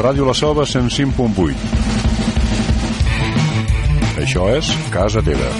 Ràdio 0.00 0.24
La 0.24 0.32
Selva 0.32 0.64
105.8. 0.64 1.52
Això 4.22 4.46
és 4.56 4.70
Casa 4.94 5.20
Teva. 5.20 5.50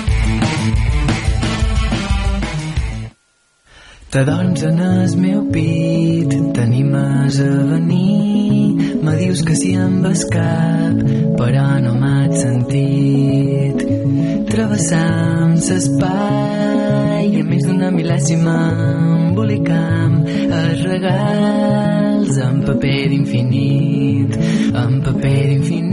Te 4.11 4.23
doncs 4.25 4.65
en 4.65 4.81
el 4.87 5.13
meu 5.21 5.43
pit 5.53 6.33
t'animes 6.57 7.37
a 7.45 7.51
venir 7.75 8.97
me 9.05 9.13
dius 9.21 9.45
que 9.45 9.59
si 9.61 9.75
em 9.77 10.01
vas 10.07 10.25
cap 10.33 11.05
però 11.37 11.67
no 11.85 11.93
m'has 12.01 12.41
sentit 12.41 13.85
travessam 14.51 15.55
l'espai 15.61 17.29
i 17.29 17.45
a 17.45 17.47
més 17.53 17.69
d'una 17.69 17.93
mil·lèsima 18.01 18.59
embolicam 19.21 20.21
els 20.25 20.85
regals 20.89 21.90
en 22.41 22.63
paper 22.65 23.13
infinit 23.13 24.37
en 24.75 25.01
paper 25.05 25.51
infinit 25.59 25.90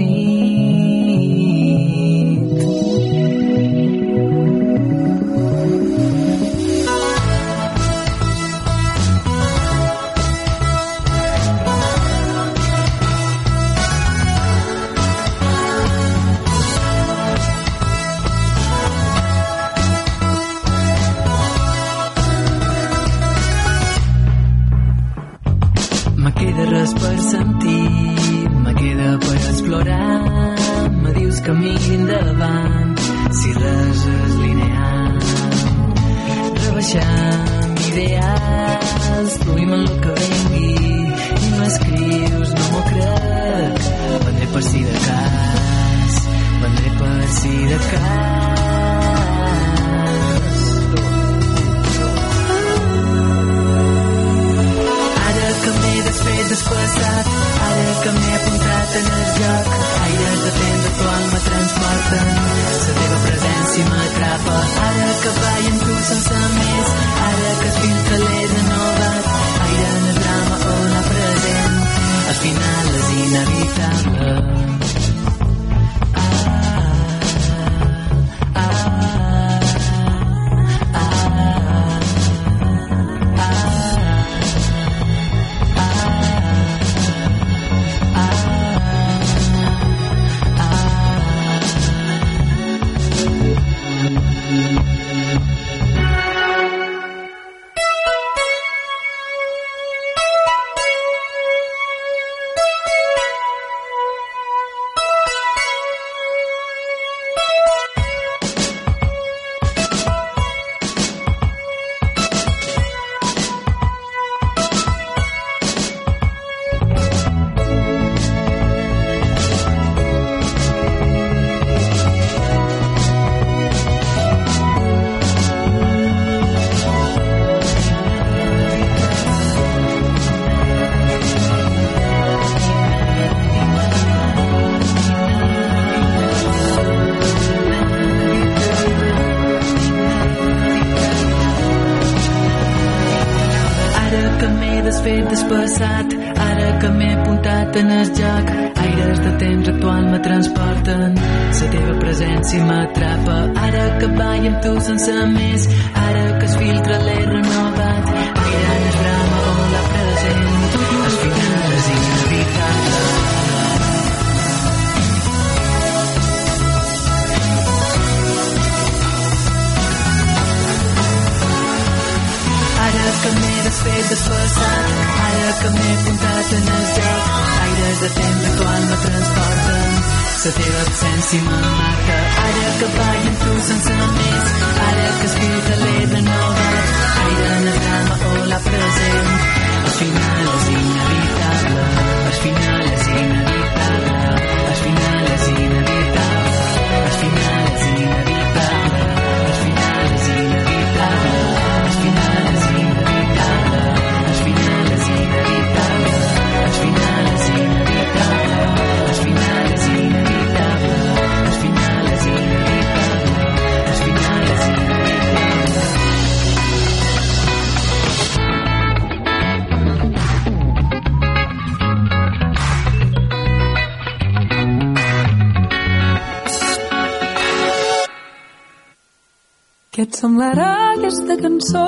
Què 229.98 230.04
et 230.06 230.14
semblarà 230.14 230.66
aquesta 230.94 231.36
cançó, 231.40 231.84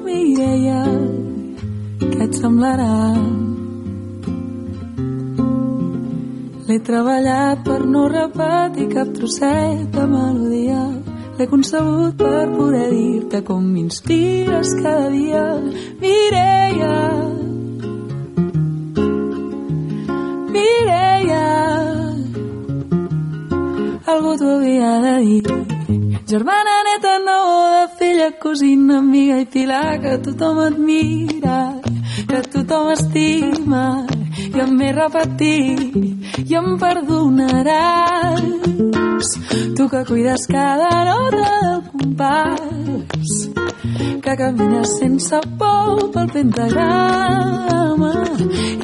Mireia? 0.00 0.78
Què 2.00 2.20
et 2.24 2.36
semblarà? 2.38 2.86
L'he 6.70 6.78
treballat 6.86 7.60
per 7.66 7.76
no 7.84 8.06
repetir 8.08 8.86
cap 8.94 9.10
trosset 9.18 9.82
de 9.92 10.06
melodia. 10.08 10.78
L'he 11.36 11.46
concebut 11.50 12.16
per 12.22 12.46
poder 12.54 12.86
dir-te 12.94 13.42
com 13.50 13.66
m'inspires 13.74 14.70
cada 14.78 15.10
dia. 15.12 15.42
Mireia, 16.00 16.94
Mireia, 20.56 21.44
algú 24.14 24.32
t'ho 24.40 24.54
havia 24.54 24.94
de 25.04 25.14
dir. 25.26 25.79
Germana, 26.30 26.86
neta, 26.86 27.18
neboda, 27.18 27.90
filla, 27.98 28.30
cosina, 28.38 28.98
amiga 28.98 29.40
i 29.40 29.46
pilar, 29.46 29.98
que 29.98 30.18
tothom 30.22 30.58
admira, 30.62 31.80
que 32.28 32.42
tothom 32.52 32.92
estima, 32.92 34.06
i 34.38 34.60
em 34.62 34.70
m'he 34.78 34.92
repetit, 34.94 35.96
i 36.44 36.54
em 36.60 36.68
perdonaràs. 36.78 38.46
Tu 39.74 39.88
que 39.90 40.04
cuides 40.12 40.46
cada 40.54 40.92
nota 41.10 41.50
del 41.64 41.82
compàs, 41.96 43.30
que 44.22 44.32
camines 44.44 44.88
sense 45.00 45.38
por 45.58 46.12
pel 46.14 46.28
pentagrama 46.36 48.14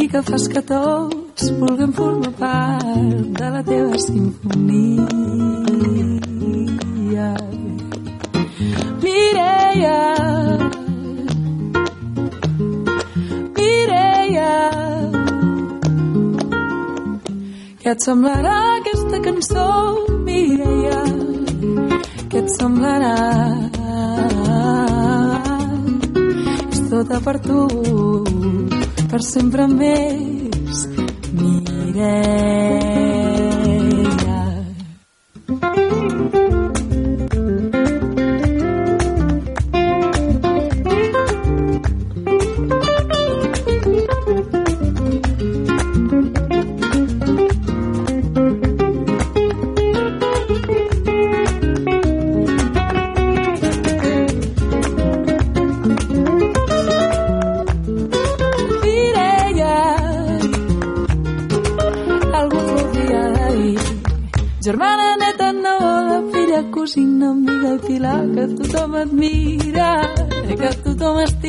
i 0.02 0.05
que 0.10 0.20
fas 0.32 0.44
que 0.51 0.66
tots 0.66 1.55
vulguem 1.62 1.94
formar 1.94 2.35
part 2.43 3.16
de 3.39 3.47
la 3.55 3.62
teva 3.70 3.94
sinfonia. 4.09 6.15
Mireia, 9.02 10.01
Mireia, 13.56 14.51
què 17.80 17.94
et 17.94 18.05
semblarà 18.05 18.59
aquesta 18.74 19.22
cançó, 19.24 19.64
Mireia? 20.28 21.01
Què 22.28 22.44
et 22.44 22.52
semblarà? 22.59 23.16
És 26.68 26.84
tota 26.93 27.24
per 27.24 27.38
tu, 27.48 27.64
per 29.09 29.24
sempre 29.24 29.64
més, 29.72 30.84
Mireia. 31.32 31.76
Mireia, 31.97 33.05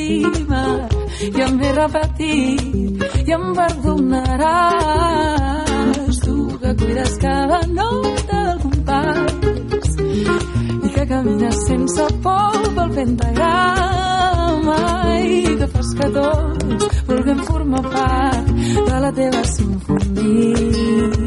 estima, 0.07 0.88
i 1.21 1.41
em 1.41 1.57
ve 1.57 1.71
repetit, 1.73 3.03
i 3.27 3.31
em 3.34 3.53
perdonaràs. 3.57 4.95
Tu 6.23 6.35
que 6.61 6.71
cuides 6.79 7.13
cada 7.21 7.59
nota 7.67 8.38
del 8.47 8.59
compàs, 8.63 9.88
i 10.84 10.89
que 10.95 11.05
camines 11.11 11.57
sense 11.67 12.05
por 12.23 12.57
pel 12.75 12.89
pentagrama 12.95 14.81
i 15.27 15.55
que 15.59 15.67
fas 15.75 15.89
que 15.99 16.07
tots 16.17 16.85
vulguem 17.07 17.39
formar 17.51 17.84
part 17.91 18.47
de 18.91 18.97
la 19.05 19.11
teva 19.21 19.41
sinfonia. 19.55 21.27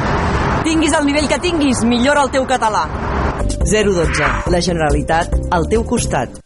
Tinguis 0.61 0.93
el 0.93 1.07
nivell 1.09 1.27
que 1.29 1.39
tinguis, 1.41 1.79
millora 1.89 2.21
el 2.21 2.29
teu 2.35 2.45
català. 2.45 2.83
012. 3.65 4.29
La 4.53 4.61
Generalitat 4.61 5.33
al 5.57 5.65
teu 5.71 5.83
costat. 5.89 6.37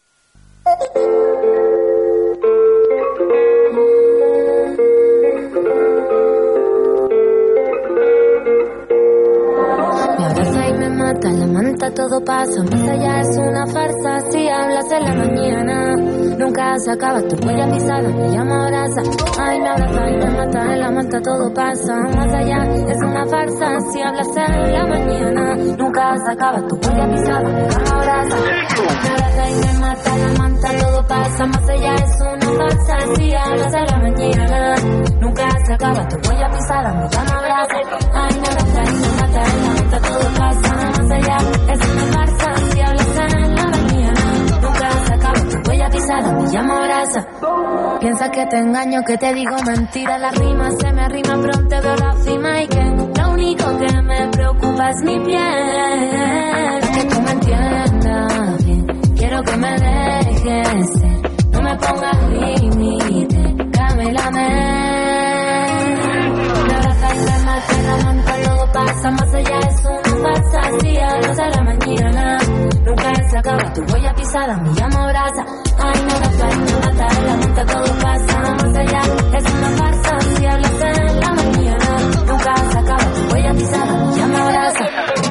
Todo 11.91 12.23
pasa, 12.23 12.63
más 12.63 12.89
allá 12.89 13.21
es 13.21 13.37
una 13.37 13.65
farsa, 13.67 14.31
si 14.31 14.47
hablas 14.47 14.91
en 14.91 15.03
la 15.03 15.13
mañana, 15.13 15.95
nunca 16.37 16.77
se 16.79 16.91
acaba. 16.91 17.21
Tu 17.21 17.35
huella 17.45 17.71
pisada, 17.71 18.09
me 18.09 18.29
llama 18.31 18.67
brasa, 18.67 19.01
ay 19.39 19.59
me 19.59 19.69
abraza 19.69 20.09
y 20.09 20.17
me 20.17 20.29
mata, 20.31 20.73
en 20.73 20.79
la 20.79 20.91
manta 20.91 21.21
todo 21.21 21.53
pasa, 21.53 21.95
más 22.15 22.33
allá 22.33 22.63
es 22.63 22.97
una 22.97 23.25
farsa, 23.25 23.79
si 23.91 24.01
hablas 24.01 24.27
en 24.35 24.73
la 24.73 24.85
mañana, 24.85 25.55
nunca 25.77 26.15
se 26.17 26.31
acaba. 26.31 26.67
Tu 26.67 26.75
huella 26.75 27.11
pisada, 27.11 27.49
me 27.49 27.67
llama 27.69 28.01
brasa, 28.01 28.37
me 28.37 29.09
abraza 29.09 29.49
y 29.49 29.55
me 29.55 29.79
mata, 29.79 30.17
la 30.17 30.39
manta 30.39 30.69
todo 30.77 31.07
pasa, 31.07 31.45
más 31.45 31.69
allá 31.69 31.95
es 31.95 32.21
una 32.21 32.34
farsa, 32.45 32.97
si 33.15 33.33
hablas 33.33 33.73
en 33.73 33.85
la 33.85 33.97
mañana, 33.97 34.75
nunca 35.19 35.49
se 35.65 35.73
acaba 35.73 36.07
tu 36.07 36.29
huella 36.29 36.49
pisada, 36.49 36.93
me 36.93 37.09
llama 37.09 37.41
brasa, 37.41 37.75
ay 38.13 38.29
y 38.29 38.39
me 38.39 38.49
mata, 38.55 39.43
en 39.43 39.63
la 39.63 39.73
manta 39.73 39.99
todo 39.99 40.29
pasa, 40.37 40.75
más 40.75 41.11
allá 41.11 41.37
es 41.73 41.89
una 41.89 42.05
farsa, 42.13 42.55
si 42.71 42.81
hablas 42.81 43.17
en 43.17 43.55
la 43.55 43.65
mañana, 43.65 44.21
nunca 44.61 44.91
se 45.05 45.13
acaba 45.13 45.39
tu 45.39 45.69
huella 45.69 45.89
pisada, 45.89 46.31
me 46.31 46.51
llama 46.51 46.79
brasa. 46.81 47.27
Piensa 47.99 48.29
que 48.29 48.45
te 48.45 48.57
engaño, 48.57 49.01
que 49.03 49.17
te 49.17 49.33
digo 49.33 49.55
mentira, 49.65 50.17
la 50.17 50.31
rima 50.31 50.71
se 50.71 50.93
me 50.93 51.01
arrima, 51.01 51.41
pronto 51.41 51.81
veo 51.81 51.95
la 51.95 52.13
cima 52.23 52.61
y 52.61 52.67
que 52.67 52.83
lo 53.17 53.31
único 53.31 53.77
que 53.77 54.01
me 54.01 54.27
preocupa 54.29 54.89
es 54.89 55.01
mi 55.03 55.19
piel. 55.21 56.81
Que 56.93 57.03
tú 57.05 57.21
me 57.21 57.31
entiendas 57.31 58.65
quiero 59.25 59.41
que 59.43 59.57
me 59.57 59.71
dejes 59.79 61.14
me 61.75 61.87
pongas 61.87 62.17
límite, 62.29 63.55
cámbiame. 63.71 64.49
Me 66.67 66.75
abraza 66.75 67.15
y 67.15 67.19
me 67.19 67.39
mata, 67.45 67.81
la 67.83 67.97
manta 68.03 68.33
todo 68.43 68.71
pasa, 68.71 69.11
más 69.11 69.33
allá 69.33 69.59
es 69.59 69.85
una 69.85 70.23
farsa, 70.23 70.61
si 70.79 70.97
hablas 70.97 71.39
a 71.39 71.49
la 71.49 71.61
mañana, 71.63 72.37
nunca 72.85 73.29
se 73.29 73.37
acaba 73.37 73.73
tu 73.73 73.81
huella 73.91 74.13
pisada, 74.15 74.57
me 74.57 74.73
llama 74.73 75.07
brasa, 75.07 75.45
ay 75.79 75.99
abraza 76.15 76.49
y 76.51 76.57
me 76.57 76.79
mata, 76.85 77.21
la 77.25 77.37
manta 77.37 77.65
todo 77.65 77.99
pasa, 78.01 78.41
más 78.41 78.77
allá 78.77 79.01
es 79.37 79.53
una 79.53 79.69
farsa, 79.69 80.19
si 80.35 80.45
hablas 80.45 80.81
en 80.81 81.19
la 81.19 81.33
mañana, 81.33 81.97
nunca 82.27 82.55
se 82.71 82.77
acaba 82.77 83.05
tu 83.13 83.33
huella 83.33 83.53
pisada, 83.53 84.05
me 84.05 84.15
llama 84.17 84.45
brasa. 84.49 85.24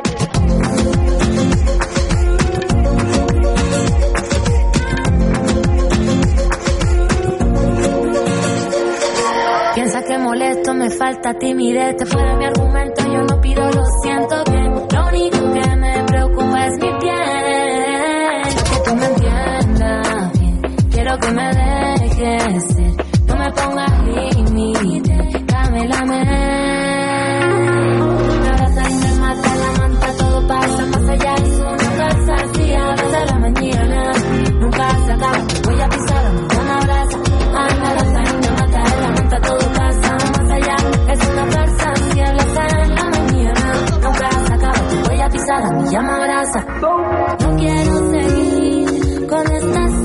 Me 10.84 10.90
falta 10.90 11.32
timidez, 11.38 11.96
te 11.96 12.04
fuera 12.04 12.36
mi 12.36 12.44
argumento, 12.44 13.02
yo 13.04 13.22
no 13.22 13.40
pido, 13.40 13.62
lo 13.70 13.84
siento 14.02 14.44
bien. 14.50 14.74
Lo 14.92 15.06
único 15.08 15.52
que 15.54 15.76
me 15.76 16.04
preocupa 16.04 16.66
es 16.66 16.72
mi 16.72 16.90
piel. 17.00 18.42
Que 18.70 18.76
tú 18.84 18.94
me 18.94 19.06
entiendas 19.06 20.32
bien, 20.38 20.60
quiero 20.90 21.18
que 21.18 21.30
me 21.30 21.54
dejes 21.54 22.73
cansada, 45.54 45.82
me 45.82 45.90
llama 45.90 46.18
grasa. 46.18 46.64
No 46.80 47.56
quiero 47.56 48.10
seguir 48.10 49.26
con 49.26 49.52
estas 49.52 50.03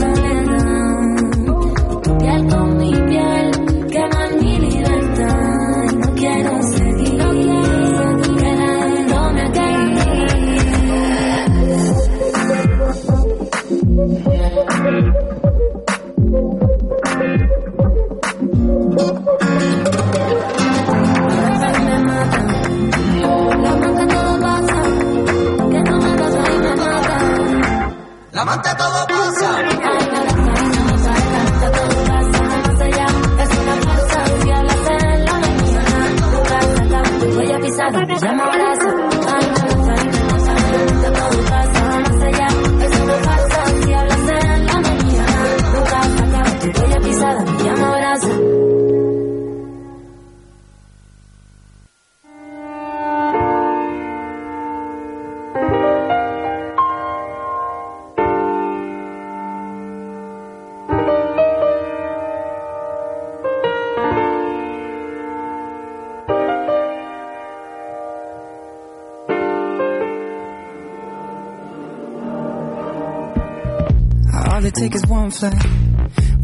one 75.22 75.32
flight. 75.32 75.66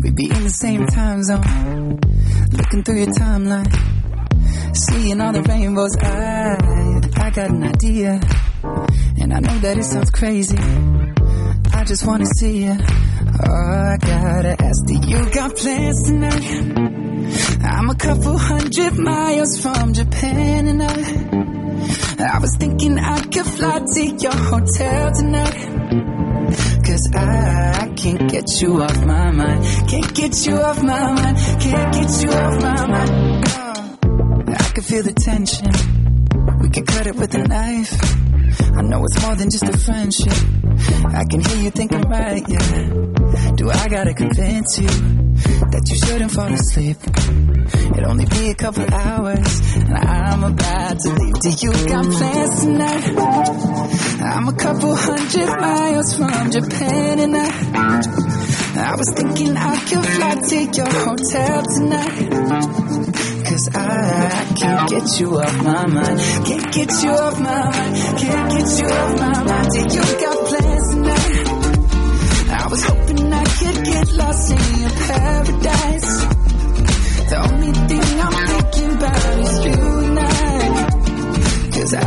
We'd 0.02 0.16
be 0.16 0.26
in 0.26 0.44
the 0.44 0.50
same 0.50 0.86
time 0.88 1.24
zone. 1.24 2.00
Looking 2.52 2.84
through 2.84 3.00
your 3.04 3.14
timeline. 3.14 3.70
Seeing 4.76 5.22
all 5.22 5.32
the 5.32 5.42
rainbows. 5.44 5.96
I, 5.98 7.26
I 7.26 7.30
got 7.30 7.50
an 7.52 7.64
idea. 7.64 8.20
And 9.22 9.34
I 9.34 9.40
know 9.40 9.58
that 9.60 9.78
it 9.78 9.84
sounds 9.84 10.10
crazy. 10.12 10.58
I 11.74 11.84
just 11.86 12.06
wanna 12.06 12.26
see 12.26 12.66
you. 12.66 12.76
Oh, 12.78 13.94
I 13.94 13.98
gotta 14.02 14.56
ask, 14.60 14.86
do 14.88 14.96
you 14.96 15.30
got 15.30 15.56
plans 15.56 16.04
tonight? 16.08 16.46
I'm 17.64 17.90
a 17.90 17.96
couple 17.96 18.38
hundred 18.38 18.98
miles 18.98 19.62
from 19.62 19.94
Japan 19.94 20.68
and 20.68 20.84
I, 20.84 22.36
I 22.36 22.40
was 22.40 22.56
thinking 22.58 22.98
I 22.98 23.22
could 23.22 23.46
fly 23.46 23.80
to 23.80 24.06
your 24.06 24.36
hotel 24.36 25.14
tonight. 25.14 25.75
Cause 26.96 27.14
I 27.14 27.94
can't 27.98 28.32
get 28.32 28.62
you 28.62 28.82
off 28.82 29.06
my 29.06 29.30
mind. 29.30 29.66
Can't 29.90 30.16
get 30.16 30.46
you 30.46 30.56
off 30.56 30.82
my 30.82 31.12
mind. 31.12 31.38
Can't 31.60 31.94
get 31.94 32.24
you 32.24 32.30
off 32.32 32.62
my 32.62 32.88
mind. 32.88 33.44
Oh, 33.50 34.44
I 34.48 34.70
can 34.74 34.82
feel 34.82 35.04
the 35.04 35.12
tension. 35.12 35.72
We 36.62 36.70
could 36.70 36.88
cut 36.88 37.06
it 37.08 37.16
with 37.18 37.36
a 37.36 37.40
knife. 37.40 38.02
I 38.78 38.82
know 38.84 39.04
it's 39.04 39.22
more 39.22 39.36
than 39.36 39.50
just 39.50 39.64
a 39.66 39.78
friendship. 39.78 40.38
I 41.08 41.26
can 41.30 41.42
hear 41.42 41.64
you 41.64 41.70
thinking 41.70 42.02
right, 42.04 42.48
yeah. 42.48 43.52
Do 43.56 43.72
I 43.72 43.90
gotta 43.90 44.14
convince 44.14 44.80
you? 44.80 44.88
that 45.72 45.90
you 45.90 45.98
shouldn't 45.98 46.32
fall 46.32 46.52
asleep. 46.52 46.98
It'll 47.98 48.12
only 48.12 48.26
be 48.26 48.50
a 48.50 48.56
couple 48.56 48.84
hours, 48.94 49.76
and 49.76 49.94
I'm 49.94 50.44
about 50.44 51.00
to 51.00 51.10
leave. 51.14 51.40
Do 51.40 51.50
you 51.50 51.72
got 51.88 52.06
plans 52.06 52.62
tonight? 52.62 53.06
I'm 54.22 54.50
a 54.50 54.54
couple 54.54 54.96
hundred 54.96 55.48
miles 55.62 56.18
from 56.18 56.52
Japan, 56.52 57.20
and 57.20 57.38
I, 57.38 58.92
I 58.92 58.96
was 58.96 59.14
thinking 59.16 59.56
I 59.56 59.78
could 59.78 60.06
fly 60.06 60.36
to 60.36 60.64
your 60.76 60.92
hotel 60.92 61.64
tonight. 61.76 62.96
Cause 63.46 63.70
I 63.76 64.56
can't 64.60 64.90
get 64.90 65.20
you 65.20 65.40
off 65.40 65.64
my 65.64 65.86
mind. 65.86 66.20
Can't 66.20 66.74
get 66.74 67.04
you 67.04 67.12
off 67.12 67.40
my 67.40 67.64
mind. 67.64 67.96
Can't 68.20 68.52
get 68.52 68.80
you 68.80 68.88
off 68.88 69.20
my 69.20 69.44
mind. 69.44 69.72
Do 69.72 69.80
you 69.80 70.20
got 70.20 70.48
plans 70.48 70.90
tonight? 70.90 71.66
I 72.52 72.68
was 72.68 72.84
hoping 72.84 73.32
I 73.32 73.44
could 73.46 73.86
get 73.86 74.12
lost 74.14 74.52
in 74.52 74.82
your 74.82 74.90
paradise. 74.90 76.35
The 77.28 77.38
only 77.42 77.72
thing 77.72 78.20
I'm 78.22 78.34
thinking 78.48 78.92
about 78.96 79.40
is 79.40 79.66
you 79.66 79.72
and 80.06 80.20
I. 80.20 80.26
Cause 81.74 81.94
I 81.94 82.02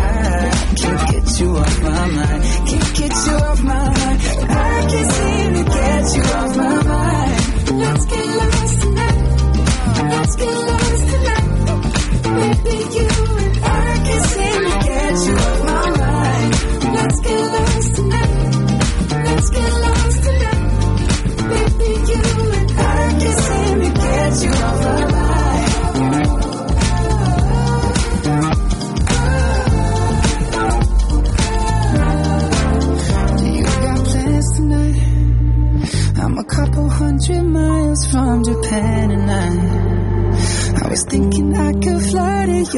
can't 0.76 1.10
get 1.10 1.40
you 1.40 1.56
off 1.56 1.82
my 1.82 2.06
mind. 2.06 2.42
Can't 2.68 2.94
get 2.94 3.12
you 3.26 3.34
off 3.34 3.62
my 3.62 3.84
mind. 3.84 4.18
I 4.48 4.86
can't 4.90 5.12
seem 5.12 5.54
to 5.54 5.64
get 5.64 6.04
you 6.14 6.22
off 6.22 6.56
my 6.56 6.82
mind. 6.82 7.34
Let's 7.78 8.04
get 8.06 8.26
lost 8.38 8.80
tonight. 8.80 9.18
Let's 10.10 10.36
get 10.36 10.54
lost 10.54 10.67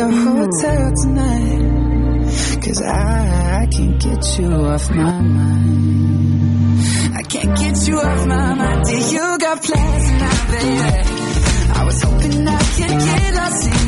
your 0.00 0.10
hotel 0.10 0.92
tonight? 1.02 1.60
Cause 2.64 2.82
I, 2.82 3.62
I 3.62 3.66
can't 3.66 4.00
get 4.00 4.38
you 4.38 4.46
off 4.46 4.90
my 4.90 5.20
mind. 5.20 6.80
I 7.16 7.22
can't 7.22 7.58
get 7.58 7.86
you 7.86 8.00
off 8.00 8.26
my 8.26 8.54
mind. 8.54 8.84
Do 8.86 8.96
you 8.96 9.38
got 9.38 9.62
plans 9.62 10.04
tonight, 10.08 10.46
baby? 10.52 10.80
I 11.78 11.84
was 11.84 12.02
hoping 12.02 12.48
I 12.48 12.58
could 12.76 12.98
get 13.06 13.34
lost 13.34 13.66
in 13.66 13.79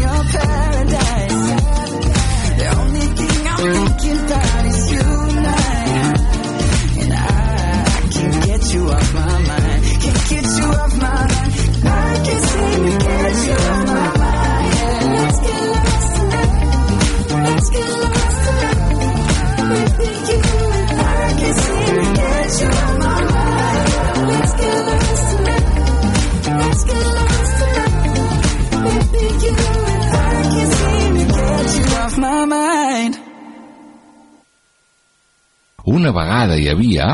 Una 36.03 36.11
vegada 36.11 36.57
hi 36.59 36.65
havia 36.67 37.05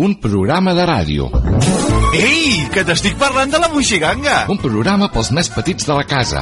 un 0.00 0.14
programa 0.22 0.72
de 0.72 0.86
ràdio. 0.88 1.26
Ei, 2.16 2.62
que 2.72 2.80
t'estic 2.88 3.18
parlant 3.20 3.52
de 3.52 3.60
la 3.60 3.68
Moixiganga! 3.74 4.38
Un 4.54 4.56
programa 4.62 5.10
pels 5.12 5.28
més 5.36 5.50
petits 5.52 5.84
de 5.84 5.98
la 5.98 6.06
casa. 6.08 6.40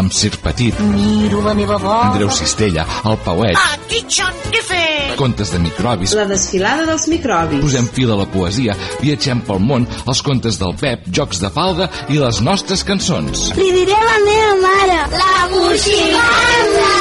Amb 0.00 0.16
Sir 0.16 0.32
Petit, 0.40 0.80
Miro 0.94 1.44
la 1.44 1.52
meva 1.58 1.76
bola. 1.76 2.14
Andreu 2.14 2.32
Cistella, 2.32 2.88
el 3.04 3.20
Pauet, 3.26 3.60
Aquí, 3.74 4.06
John, 4.08 4.40
què 4.48 4.64
fes? 4.72 4.99
Contes 5.20 5.52
de 5.52 5.60
microbis, 5.60 6.14
La 6.16 6.24
desfilada 6.30 6.86
dels 6.88 7.06
microbis. 7.12 7.60
posem 7.60 7.86
fil 7.94 8.10
a 8.14 8.16
la 8.22 8.26
poesia, 8.32 8.74
viatgem 9.04 9.42
pel 9.46 9.60
món, 9.60 9.86
els 10.08 10.22
contes 10.24 10.56
del 10.60 10.74
Pep, 10.80 11.04
jocs 11.12 11.40
de 11.44 11.50
falda 11.52 11.90
i 12.08 12.16
les 12.18 12.40
nostres 12.40 12.82
cançons. 12.88 13.50
Li 13.60 13.70
diré 13.76 13.94
a 13.96 14.04
la 14.08 14.18
meva 14.26 14.54
mare. 14.64 14.98
La 15.20 15.48
moxiganga! 15.52 16.92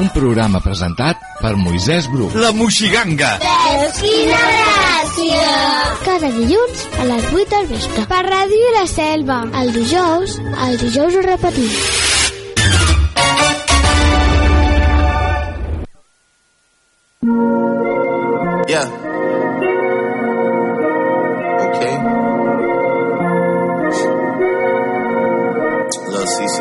Un 0.00 0.08
programa 0.14 0.60
presentat 0.64 1.20
per 1.42 1.52
Moisès 1.60 2.06
Bru. 2.08 2.30
La 2.40 2.52
Moixiganga! 2.56 3.34
Veus 3.42 3.98
quina 4.00 4.38
gràcia! 4.56 5.50
Cada 6.06 6.30
dilluns 6.38 6.86
a 7.02 7.08
les 7.10 7.28
8 7.34 7.44
del 7.52 7.68
vespre. 7.74 8.06
Per 8.14 8.22
Ràdio 8.30 8.72
La 8.78 8.86
Selva. 8.90 9.42
El 9.60 9.74
dijous, 9.76 10.38
el 10.68 10.78
dijous 10.80 11.18
ho 11.20 11.26
repetim. 11.28 11.68
Yeah. 17.24 18.82
Okay. 21.62 21.94
Lil 26.10 26.26
CC 26.26 26.56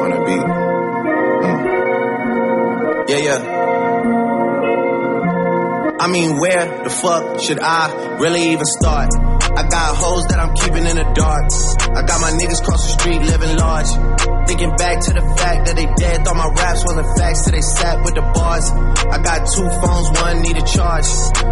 on 0.00 0.10
the 0.10 0.18
beat. 0.26 0.46
Mm. 1.46 1.58
Yeah, 3.10 3.18
yeah. 3.18 3.40
I 6.00 6.06
mean, 6.08 6.36
where 6.36 6.82
the 6.82 6.90
fuck 6.90 7.40
should 7.40 7.60
I 7.60 8.16
really 8.18 8.50
even 8.50 8.64
start? 8.64 9.29
I 9.60 9.68
got 9.68 9.92
hoes 9.92 10.24
that 10.32 10.40
I'm 10.40 10.56
keeping 10.56 10.88
in 10.88 10.96
the 10.96 11.04
dark. 11.12 11.44
I 11.92 12.00
got 12.08 12.16
my 12.24 12.32
niggas 12.32 12.64
cross 12.64 12.80
the 12.80 12.96
street 12.96 13.20
living 13.20 13.60
large. 13.60 13.92
Thinking 14.48 14.72
back 14.80 15.04
to 15.04 15.12
the 15.12 15.20
fact 15.36 15.68
that 15.68 15.76
they 15.76 15.84
dead, 16.00 16.24
thought 16.24 16.40
my 16.40 16.48
raps 16.48 16.80
wasn't 16.88 17.04
facts 17.20 17.44
till 17.44 17.52
they 17.52 17.60
sat 17.60 18.00
with 18.00 18.16
the 18.16 18.24
bars. 18.24 18.64
I 19.04 19.20
got 19.20 19.44
two 19.52 19.68
phones, 19.84 20.08
one 20.16 20.40
need 20.40 20.56
a 20.56 20.64
charge. 20.64 21.04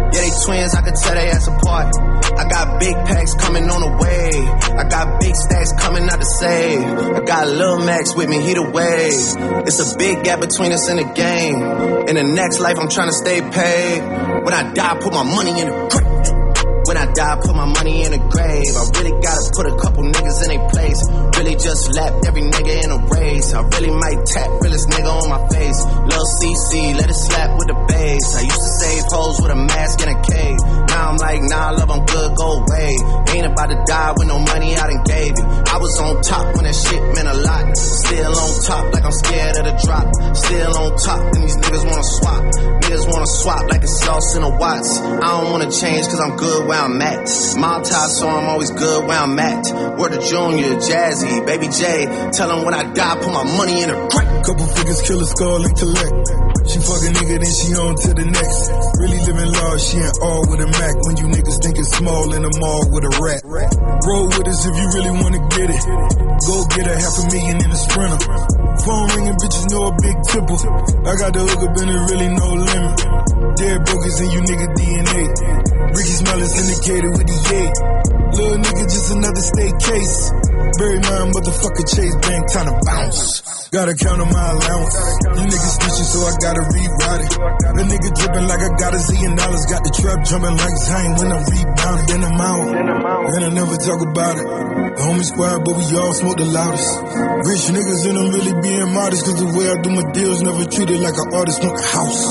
Yeah, 0.09 0.25
they 0.25 0.33
twins, 0.41 0.73
I 0.73 0.81
could 0.81 0.97
tell 0.97 1.13
they 1.13 1.29
ass 1.29 1.45
apart. 1.53 1.93
I 2.33 2.43
got 2.49 2.81
big 2.81 2.97
packs 3.05 3.37
coming 3.37 3.69
on 3.69 3.77
the 3.77 3.93
way. 4.01 4.33
I 4.73 4.83
got 4.89 5.21
big 5.21 5.35
stacks 5.37 5.69
coming 5.77 6.09
out 6.09 6.17
to 6.17 6.29
save. 6.41 6.81
I 7.13 7.21
got 7.29 7.45
Lil 7.45 7.85
Max 7.85 8.17
with 8.17 8.25
me, 8.25 8.41
he 8.41 8.57
the. 8.57 9.37
It's 9.69 9.77
a 9.85 9.97
big 10.01 10.25
gap 10.25 10.41
between 10.41 10.73
us 10.73 10.89
in 10.89 10.97
the 10.97 11.05
game. 11.13 11.61
In 12.09 12.17
the 12.17 12.25
next 12.25 12.57
life, 12.57 12.81
I'm 12.81 12.89
trying 12.89 13.13
to 13.13 13.17
stay 13.21 13.37
paid. 13.37 14.01
When 14.41 14.53
I 14.57 14.73
die, 14.73 14.97
put 14.97 15.13
my 15.13 15.21
money 15.21 15.61
in 15.61 15.69
the 15.69 15.77
grave. 15.93 16.08
Die, 17.15 17.35
put 17.41 17.55
my 17.55 17.65
money 17.65 18.05
in 18.05 18.13
a 18.13 18.21
grave. 18.29 18.71
I 18.77 18.83
really 19.01 19.15
gotta 19.17 19.43
put 19.57 19.65
a 19.65 19.75
couple 19.81 20.03
niggas 20.03 20.39
in 20.45 20.49
their 20.53 20.69
place. 20.69 21.01
Really 21.37 21.55
just 21.55 21.89
lapped 21.95 22.25
every 22.27 22.43
nigga 22.43 22.73
in 22.85 22.91
a 22.91 22.99
race. 23.09 23.53
I 23.53 23.61
really 23.65 23.91
might 23.91 24.19
tap 24.29 24.49
realest 24.61 24.89
nigga 24.89 25.09
on 25.09 25.29
my 25.29 25.41
face. 25.49 25.79
Lil 25.83 26.25
CC, 26.37 26.95
let 26.95 27.09
it 27.09 27.19
slap 27.27 27.57
with 27.57 27.67
the 27.67 27.77
bass. 27.89 28.25
I 28.37 28.41
used 28.45 28.61
to 28.61 28.71
save 28.85 29.03
hoes 29.09 29.41
with 29.41 29.51
a 29.51 29.59
mask 29.59 30.01
in 30.05 30.09
a 30.09 30.19
cave. 30.21 30.59
Now 30.93 31.09
I'm 31.09 31.17
like, 31.17 31.41
nah, 31.41 31.71
love, 31.81 31.89
I'm 31.89 32.05
good, 32.05 32.29
go 32.37 32.61
away. 32.61 32.93
Ain't 33.33 33.47
about 33.49 33.69
to 33.73 33.79
die 33.89 34.13
with 34.13 34.27
no 34.27 34.37
money 34.37 34.77
I 34.77 34.85
done 34.85 35.03
gave 35.03 35.33
you. 35.33 35.45
I 35.49 35.77
was 35.81 35.93
on 35.97 36.21
top 36.21 36.45
when 36.55 36.65
that 36.69 36.77
shit 36.77 37.01
meant 37.17 37.27
a 37.27 37.37
lot. 37.41 37.65
Still 37.73 38.33
on 38.37 38.51
top 38.69 38.93
like 38.93 39.05
I'm 39.05 39.17
scared 39.25 39.57
of 39.57 39.65
the 39.65 39.75
drop. 39.81 40.07
Still 40.35 40.73
on 40.77 40.89
top 41.01 41.21
and 41.33 41.41
these 41.41 41.57
niggas 41.57 41.85
wanna 41.89 42.05
swap. 42.05 42.43
Niggas 42.85 43.05
wanna 43.09 43.31
swap 43.41 43.63
like 43.69 43.81
it's 43.81 43.97
sauce 44.05 44.35
in 44.35 44.43
a 44.43 44.49
Watts. 44.59 44.99
I 44.99 45.39
don't 45.39 45.51
wanna 45.51 45.71
change 45.71 46.03
cause 46.07 46.19
I'm 46.19 46.35
good 46.35 46.67
where 46.67 46.79
I'm 46.79 46.98
at. 47.01 47.27
Mob 47.57 47.85
so 47.85 48.27
I'm 48.27 48.49
always 48.49 48.71
good 48.71 49.05
where 49.07 49.19
I'm 49.19 49.37
at. 49.39 49.97
Word 49.97 50.11
to 50.13 50.19
Junior, 50.19 50.75
Jazzy, 50.79 51.45
Baby 51.45 51.67
J. 51.67 52.05
Tell 52.31 52.51
'em 52.51 52.65
when 52.65 52.73
I 52.73 52.83
die, 52.93 53.15
put 53.21 53.31
my 53.31 53.43
money 53.57 53.81
in 53.83 53.89
a 53.89 53.97
grave. 54.09 54.29
Couple 54.45 54.67
figures, 54.67 55.01
kill 55.03 55.21
a 55.21 55.25
skull 55.25 55.63
and 55.65 55.75
collect. 55.77 56.49
She 56.69 56.77
fuck 56.85 57.01
a 57.01 57.09
nigga, 57.09 57.35
then 57.41 57.53
she 57.59 57.69
on 57.75 57.95
to 57.97 58.09
the 58.13 58.25
next. 58.29 58.61
Really 59.01 59.19
living 59.25 59.51
large, 59.57 59.81
she 59.81 59.97
ain't 59.97 60.17
all 60.21 60.41
with 60.49 60.61
a 60.61 60.69
Mac. 60.69 60.95
When 61.05 61.17
you 61.17 61.27
niggas 61.33 61.57
think 61.63 61.77
it's 61.79 61.97
small 61.97 62.29
in 62.33 62.41
the 62.43 62.53
mall 62.61 62.83
with 62.93 63.03
a 63.09 63.13
rat. 63.17 63.41
Roll 64.05 64.27
with 64.29 64.47
us 64.47 64.61
if 64.69 64.73
you 64.77 64.87
really 64.93 65.13
wanna 65.17 65.41
get 65.49 65.69
it. 65.69 65.83
Go 66.45 66.55
get 66.69 66.85
a 66.85 66.95
half 66.95 67.15
a 67.17 67.25
million 67.33 67.57
in 67.57 67.69
a 67.73 67.79
sprinter. 67.79 68.21
Phone 68.85 69.07
ringing, 69.17 69.37
bitches 69.41 69.65
know 69.73 69.89
a 69.89 69.93
big 69.97 70.17
tipple. 70.29 70.59
I 71.09 71.13
got 71.17 71.33
the 71.33 71.41
hook 71.41 71.61
up 71.65 71.77
and 71.81 71.89
it 71.89 72.01
really 72.09 72.29
no 72.37 72.47
limit. 72.53 72.95
Dead 73.57 73.77
brokers 73.85 74.19
in 74.21 74.29
you 74.31 74.41
nigga 74.45 74.67
DNA. 74.77 75.78
Ricky 75.89 76.15
Smile 76.21 76.41
is 76.41 76.53
indicated 76.53 77.11
with 77.17 77.25
the 77.25 77.37
yay. 77.49 77.67
Little 78.29 78.61
nigga, 78.61 78.83
just 78.85 79.09
another 79.09 79.41
state 79.41 79.75
case. 79.81 80.15
Bury 80.77 80.99
my 81.01 81.33
motherfucker 81.33 81.85
Chase 81.89 82.15
Bank, 82.21 82.41
time 82.53 82.67
to 82.69 82.75
bounce. 82.85 83.67
Gotta 83.73 83.93
count 83.97 84.21
on 84.21 84.29
my 84.29 84.47
allowance. 84.53 84.95
You 85.33 85.43
niggas 85.49 85.73
snitching, 85.81 86.09
so 86.13 86.19
I 86.29 86.33
gotta 86.37 86.63
rewrite 86.69 87.21
it. 87.25 87.33
The 87.73 87.83
nigga 87.89 88.09
dripping 88.21 88.47
like 88.49 88.61
I 88.61 88.69
got 88.77 88.93
a 88.93 89.01
zillion 89.01 89.33
dollars. 89.33 89.65
Got 89.65 89.81
the 89.81 89.93
trap 89.97 90.19
jumping 90.29 90.57
like 90.61 90.77
Zane 90.77 91.13
when 91.17 91.29
I 91.33 91.39
rebound, 91.41 91.99
then 92.05 92.21
I'm 92.21 92.41
out. 92.41 92.65
And 93.33 93.41
I 93.45 93.49
never 93.49 93.75
talk 93.81 94.01
about 94.05 94.35
it. 94.37 94.45
The 94.45 95.01
homie 95.09 95.25
squad, 95.25 95.57
but 95.65 95.73
we 95.73 95.85
all 95.97 96.13
smoke 96.13 96.37
the 96.37 96.49
loudest. 96.49 96.89
Rich 97.49 97.65
niggas 97.73 98.01
and 98.09 98.17
I'm 98.17 98.29
really 98.29 98.55
being 98.61 98.89
modest, 98.93 99.25
cause 99.25 99.37
the 99.41 99.49
way 99.57 99.65
I 99.69 99.77
do 99.81 99.89
my 99.89 100.05
deals 100.13 100.41
never 100.41 100.65
treated 100.69 101.01
like 101.01 101.17
an 101.17 101.29
artist, 101.33 101.61
want 101.65 101.77
a 101.77 101.85
house. 101.85 102.21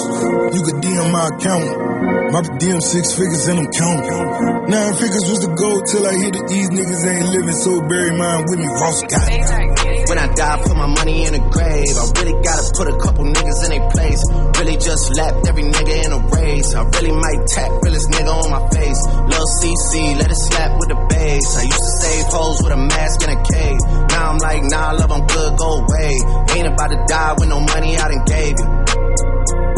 You 0.55 0.62
could 0.62 0.78
DM 0.78 1.10
my 1.10 1.26
account. 1.26 2.18
My 2.29 2.45
DM 2.45 2.77
six 2.85 3.17
figures 3.17 3.49
and 3.49 3.57
I'm 3.65 3.73
counting. 3.73 4.69
Nine 4.69 4.93
figures 5.01 5.25
was 5.33 5.41
the 5.41 5.53
goal 5.57 5.81
till 5.89 6.05
I 6.05 6.13
hit 6.13 6.37
it. 6.37 6.45
These 6.45 6.69
niggas 6.77 7.03
ain't 7.09 7.25
living, 7.25 7.57
so 7.57 7.81
bury 7.89 8.13
mine 8.13 8.45
with 8.45 8.61
me. 8.61 8.69
Ross 8.69 9.01
got 9.09 9.25
it. 9.33 10.13
When 10.13 10.19
I 10.21 10.29
die, 10.37 10.61
put 10.61 10.77
my 10.77 10.93
money 10.93 11.25
in 11.25 11.33
a 11.33 11.43
grave. 11.49 11.89
I 11.97 12.05
really 12.21 12.37
gotta 12.45 12.65
put 12.77 12.85
a 12.93 12.97
couple 13.01 13.25
niggas 13.25 13.61
in 13.65 13.71
their 13.73 13.87
place. 13.89 14.21
Really 14.61 14.77
just 14.77 15.09
lapped 15.17 15.49
every 15.49 15.73
nigga 15.73 15.95
in 16.05 16.13
a 16.13 16.21
race. 16.37 16.69
I 16.77 16.85
really 17.01 17.17
might 17.17 17.41
tap 17.49 17.73
realest 17.81 18.13
nigga 18.13 18.29
on 18.29 18.51
my 18.53 18.63
face. 18.77 19.01
Lil 19.09 19.47
CC, 19.65 20.21
let 20.21 20.29
it 20.29 20.41
slap 20.53 20.77
with 20.77 20.93
the 20.93 21.01
bass. 21.09 21.49
I 21.57 21.65
used 21.65 21.81
to 21.81 21.93
save 22.05 22.27
hoes 22.29 22.61
with 22.61 22.77
a 22.77 22.81
mask 22.93 23.25
and 23.25 23.33
a 23.33 23.41
cave. 23.41 23.81
Now 24.13 24.37
I'm 24.37 24.39
like, 24.45 24.63
nah, 24.69 25.01
love, 25.01 25.13
I'm 25.17 25.25
good, 25.25 25.57
go 25.57 25.81
away. 25.81 26.13
Ain't 26.61 26.69
about 26.69 26.93
to 26.93 27.01
die 27.09 27.33
with 27.41 27.49
no 27.49 27.65
money 27.65 27.97
I 27.97 28.05
done 28.05 28.25
gave 28.29 28.53
you. 28.61 29.78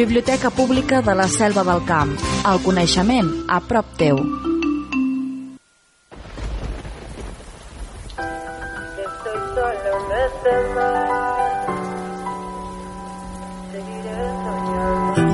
Biblioteca 0.00 0.48
Pública 0.48 1.02
de 1.02 1.14
la 1.14 1.28
Selva 1.28 1.62
del 1.62 1.82
Camp. 1.84 2.14
El 2.50 2.60
coneixement 2.64 3.26
a 3.52 3.58
prop 3.60 3.84
teu. 4.00 4.16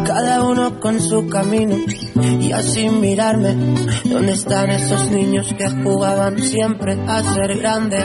Cada 0.04 0.42
uno 0.42 0.80
con 0.80 1.00
su 1.00 1.28
camino 1.28 1.76
y 2.40 2.50
así 2.50 2.88
mirarme. 2.90 3.54
¿Dónde 4.04 4.32
están 4.32 4.70
esos 4.70 5.08
niños 5.12 5.46
que 5.56 5.70
jugaban 5.84 6.40
siempre 6.40 6.98
a 7.06 7.22
ser 7.22 7.56
grandes? 7.58 8.04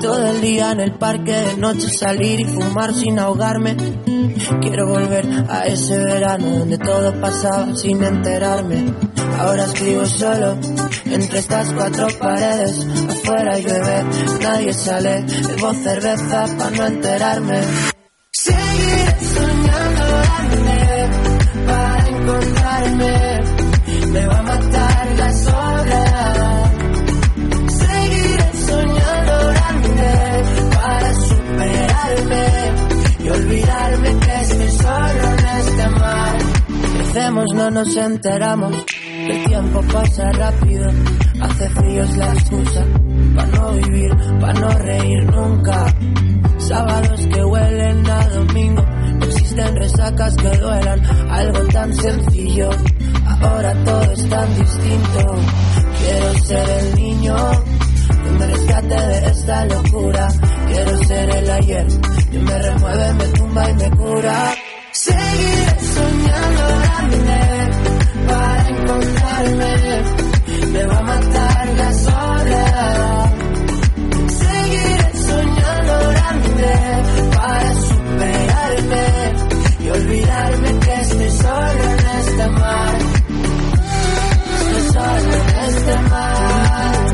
Todo 0.00 0.30
el 0.30 0.40
día 0.40 0.72
en 0.72 0.80
el 0.80 0.94
parque, 0.94 1.32
de 1.32 1.56
noche 1.58 1.90
salir 1.90 2.40
y 2.40 2.44
fumar 2.46 2.94
sin 2.94 3.18
ahogarme. 3.18 3.76
Quiero 4.60 4.86
volver 4.86 5.26
a 5.48 5.66
ese 5.66 5.96
verano 5.98 6.58
donde 6.58 6.76
todo 6.76 7.18
pasaba 7.20 7.74
sin 7.74 8.02
enterarme. 8.02 8.84
Ahora 9.38 9.64
escribo 9.64 10.04
solo 10.04 10.58
entre 11.06 11.38
estas 11.38 11.72
cuatro 11.72 12.08
paredes. 12.18 12.86
Afuera 13.08 13.58
llueve, 13.58 14.04
nadie 14.42 14.74
sale. 14.74 15.24
Bebo 15.48 15.72
cerveza 15.72 16.46
para 16.58 16.70
no 16.70 16.86
enterarme. 16.86 17.60
Seguiré 18.30 19.16
soñando 19.34 20.04
grande 20.22 21.08
para 21.66 22.08
encontrarme. 22.08 23.40
Me 24.12 24.26
va 24.26 24.38
a 24.38 24.42
matar 24.42 25.06
la 25.16 25.32
soledad. 25.32 26.70
Seguiré 27.68 28.52
soñando 28.66 29.34
grande 29.48 30.70
para 30.74 31.14
superarme 31.14 32.85
olvidarme 33.36 34.18
que 34.18 34.40
estoy 34.40 34.70
solo 34.70 35.24
en 35.32 35.58
este 35.58 35.88
mar. 35.88 36.38
Crecemos, 36.94 37.46
no 37.54 37.70
nos 37.70 37.96
enteramos. 37.96 38.74
El 39.28 39.44
tiempo 39.44 39.80
pasa 39.92 40.30
rápido, 40.32 40.86
hace 41.40 41.68
frío 41.70 42.02
es 42.04 42.16
la 42.16 42.32
excusa 42.32 42.84
para 43.34 43.48
no 43.48 43.72
vivir, 43.72 44.10
para 44.40 44.60
no 44.60 44.68
reír 44.78 45.24
nunca. 45.34 45.94
Sábados 46.58 47.26
que 47.32 47.44
huelen 47.44 48.10
a 48.10 48.28
domingo, 48.28 48.82
no 48.82 49.26
existen 49.26 49.76
resacas 49.76 50.36
que 50.36 50.56
duelan, 50.58 51.30
algo 51.30 51.58
tan 51.68 51.94
sencillo. 51.94 52.70
Ahora 53.40 53.74
todo 53.84 54.12
es 54.12 54.28
tan 54.28 54.58
distinto. 54.58 55.34
Quiero 55.98 56.34
ser 56.44 56.68
el 56.68 56.94
niño 56.94 57.36
de 58.82 59.26
esta 59.30 59.64
locura. 59.66 60.28
Quiero 60.66 61.04
ser 61.04 61.30
el 61.30 61.50
ayer 61.50 61.86
que 62.30 62.38
me 62.38 62.58
remueve, 62.58 63.14
me 63.14 63.24
tumba 63.24 63.70
y 63.70 63.74
me 63.74 63.90
cura. 63.90 64.54
Seguiré 64.92 65.76
soñando 65.94 66.66
grande 66.82 67.70
para 68.28 68.68
encontrarme. 68.68 69.72
Me 70.72 70.86
va 70.86 70.98
a 70.98 71.02
matar 71.02 71.68
la 71.76 71.92
soledad. 71.92 73.32
Seguiré 74.42 75.12
soñando 75.26 75.94
grande 76.10 76.74
para 77.34 77.74
superarme 77.88 79.06
y 79.80 79.88
olvidarme 79.88 80.78
que 80.80 81.00
estoy 81.00 81.30
solo 81.30 81.82
en 81.84 82.06
este 82.18 82.48
mar. 82.50 82.94
Estoy 84.58 84.92
solo 84.92 85.34
en 85.34 85.48
este 85.68 85.96
mar. 86.10 87.05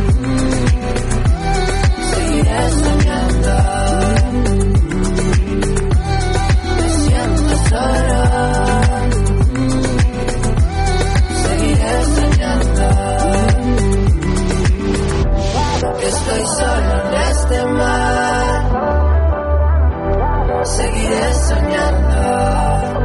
soñarla. 21.52 23.01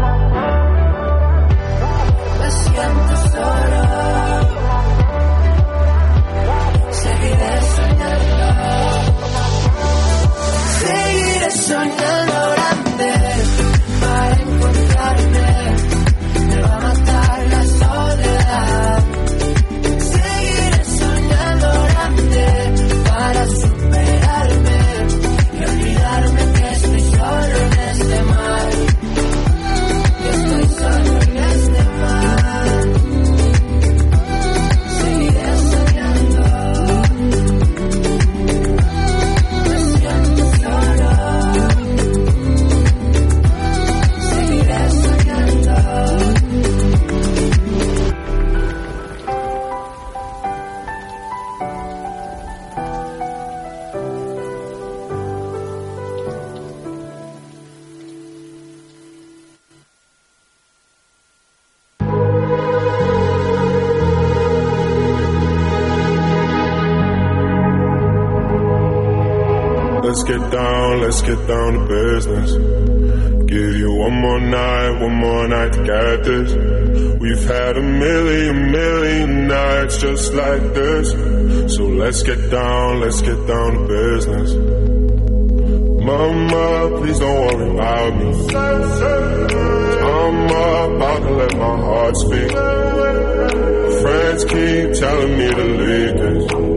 Let's 70.99 71.21
get 71.21 71.47
down 71.47 71.73
to 71.73 71.85
business. 71.87 72.51
Give 73.47 73.75
you 73.75 73.95
one 73.95 74.13
more 74.13 74.39
night, 74.39 75.01
one 75.01 75.15
more 75.15 75.47
night 75.47 75.73
to 75.73 75.83
get 75.83 76.23
this. 76.23 76.53
We've 77.19 77.43
had 77.45 77.77
a 77.77 77.81
million, 77.81 78.71
million 78.71 79.47
nights 79.47 79.97
just 79.97 80.33
like 80.33 80.61
this. 80.73 81.11
So 81.75 81.83
let's 81.85 82.23
get 82.23 82.51
down, 82.51 82.99
let's 82.99 83.21
get 83.21 83.47
down 83.47 83.73
to 83.73 83.87
business. 83.87 84.53
Mama, 86.03 86.97
please 86.97 87.19
don't 87.19 87.35
worry 87.47 87.69
about 87.71 88.15
me. 88.17 88.55
I'm 90.07 90.45
about 90.95 91.19
to 91.19 91.31
let 91.31 91.57
my 91.57 91.77
heart 91.77 92.17
speak. 92.17 92.51
Friends 94.01 94.45
keep 94.45 94.93
telling 94.93 95.37
me 95.37 95.49
to 95.53 95.63
leave 95.63 96.17
this. 96.17 96.76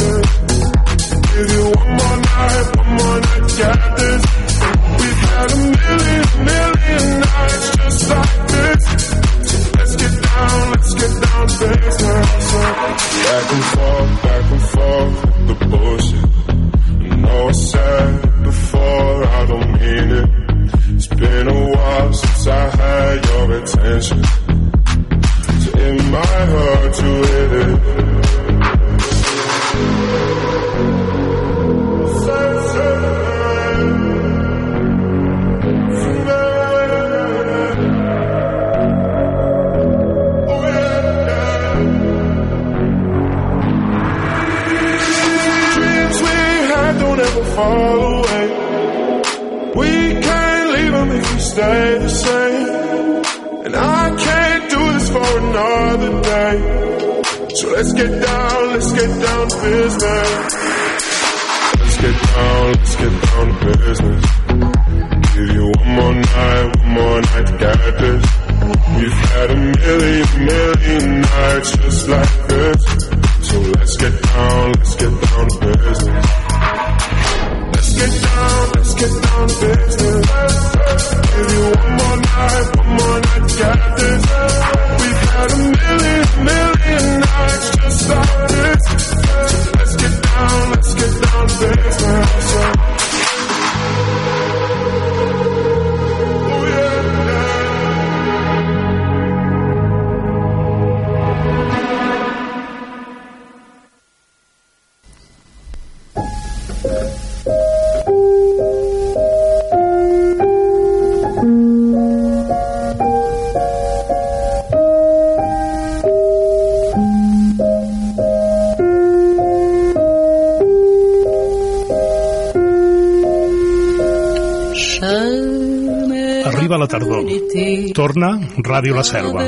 Ràdio 128.57 128.95
La 128.95 129.03
Selva. 129.03 129.43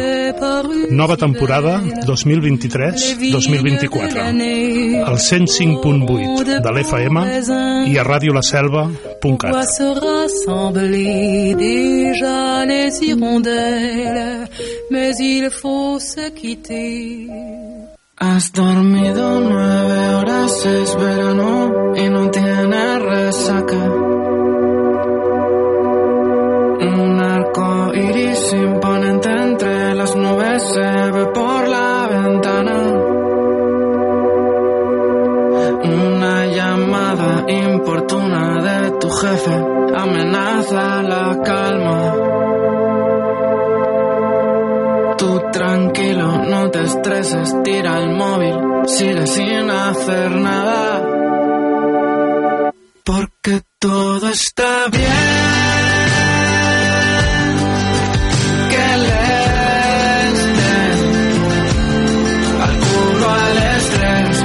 Nova 0.89 1.15
temporada 1.17 1.81
2023-2024. 2.05 5.03
Al 5.03 5.17
105.8 5.17 6.61
de 6.63 6.71
l'FM 6.71 7.17
i 7.89 7.97
a 7.97 8.03
radiolaselva.cat. 8.03 9.53
mais 14.89 15.19
il 15.19 15.49
faut 15.49 15.99
se 15.99 16.33
quitter. 16.33 17.27
Has 18.17 18.51
dormido 18.51 19.41
nueve 19.41 20.15
horas, 20.15 20.65
es 20.65 20.95
verano, 20.95 21.93
y 21.95 22.09
veces 47.35 47.53
el 47.85 48.09
móvil, 48.11 48.55
sigue 48.87 49.27
sin 49.27 49.69
hacer 49.69 50.31
nada. 50.31 51.01
Porque 53.03 53.61
todo 53.79 54.29
está 54.29 54.87
bien. 54.91 55.11
Que 58.71 58.97
le 59.03 59.23
estén 60.31 60.73
al 62.65 62.75
culo, 62.85 63.29
al 63.29 63.57
estrés, 63.77 64.37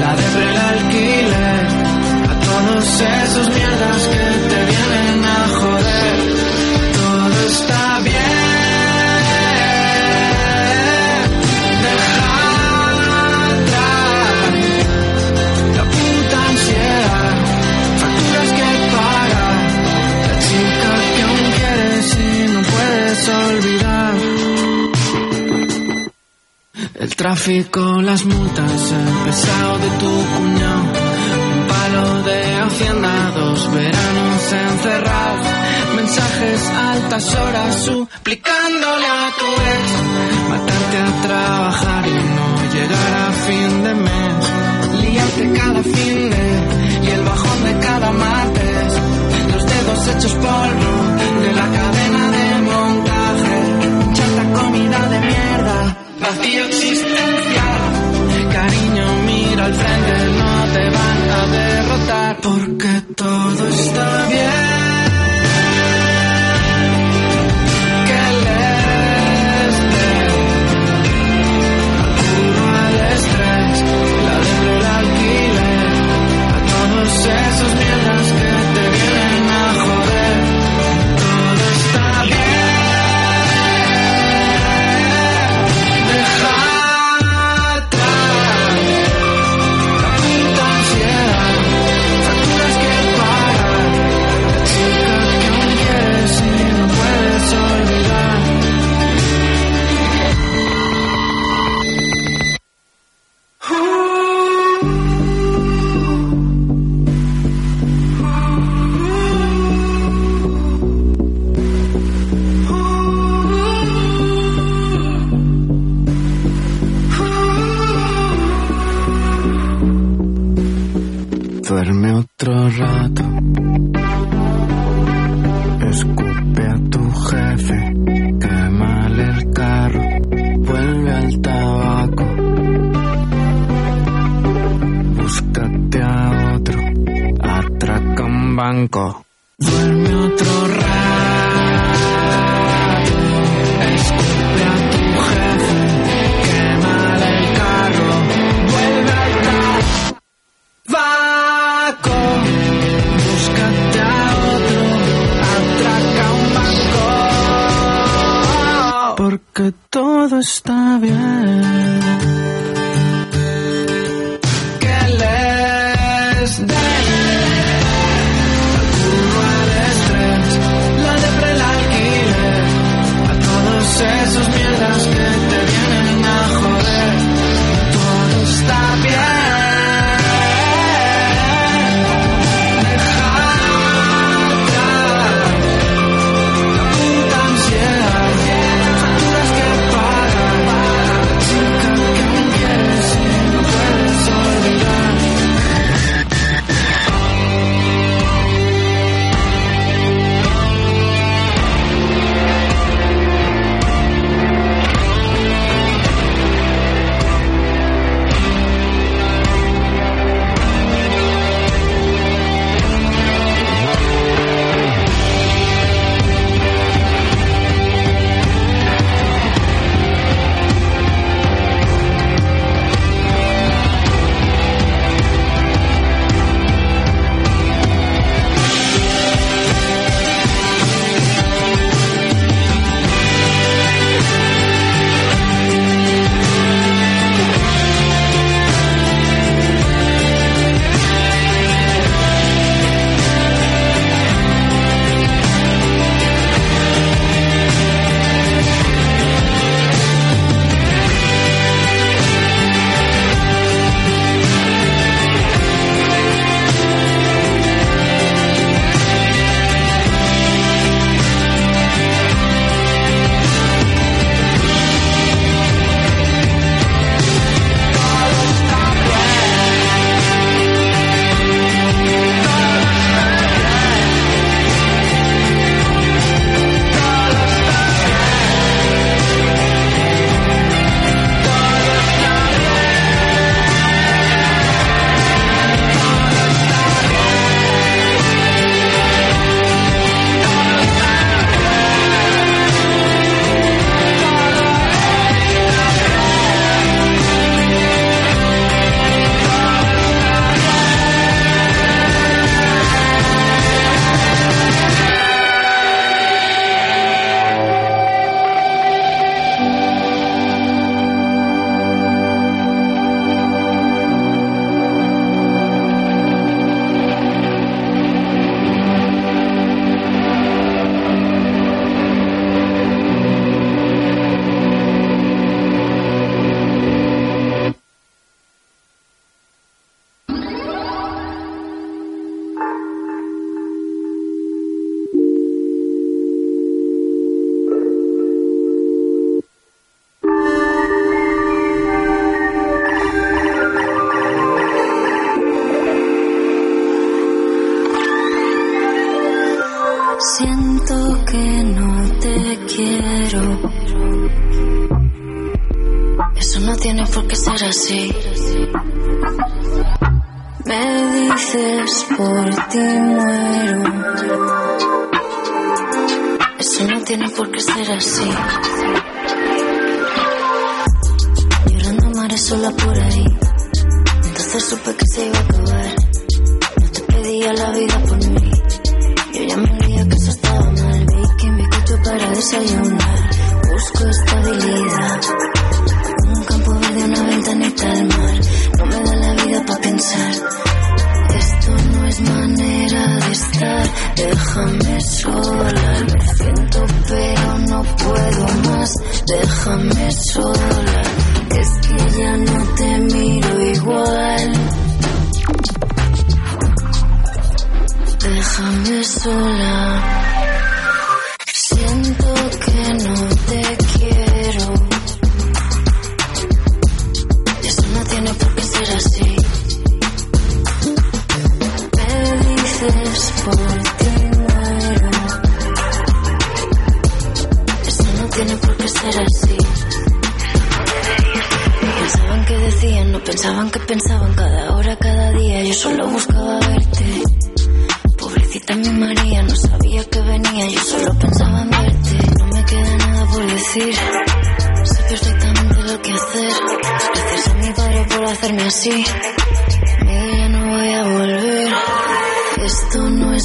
la 0.00 0.12
de 0.16 0.26
el 0.42 0.56
alquiler, 0.72 1.66
a 2.30 2.34
todos 2.48 3.00
esos 3.00 3.48
mierdas 3.48 4.08
que 4.08 4.43
tráfico, 27.44 28.00
las 28.00 28.24
multas, 28.24 28.92
el 28.92 29.26
pesado 29.26 29.78
de 29.78 29.88
tu 29.98 30.06
cuñado, 30.06 30.82
un 31.52 31.66
palo 31.66 32.22
de 32.22 32.54
hacienda, 32.54 33.32
dos 33.36 33.70
veranos 33.70 34.52
encerrados, 34.52 35.46
mensajes 35.94 36.70
altas 36.70 37.34
horas 37.34 37.84
suplicándole 37.84 39.06
a 39.06 39.30
tu 39.38 39.46
ex, 39.74 40.48
matarte 40.48 40.96
a 40.98 41.22
trabajar 41.22 42.06
y 42.06 42.14
no 42.14 42.72
llegar 42.72 43.14
a 43.14 43.32
fin 43.32 43.84
de 43.84 43.94
mes, 43.94 45.02
liarte 45.02 45.52
cada 45.60 45.82
fin 45.82 46.30
de 46.30 47.06
y 47.06 47.10
el 47.10 47.22
bajón 47.24 47.64
de 47.64 47.86
cada 47.86 48.10
martes, 48.10 48.92
los 49.52 49.66
dedos 49.66 50.08
hechos 50.08 50.32
polvo 50.32 51.03
vacío 56.24 56.64
existencial. 56.66 57.80
Cariño, 58.52 59.06
mira 59.26 59.64
al 59.66 59.74
frente, 59.74 60.14
no 60.40 60.64
te 60.74 60.84
van 60.96 61.30
a 61.30 61.46
derrotar 61.58 62.36
porque 62.40 63.02
todo 63.14 63.68
está 63.68 64.26
bien. 64.28 64.63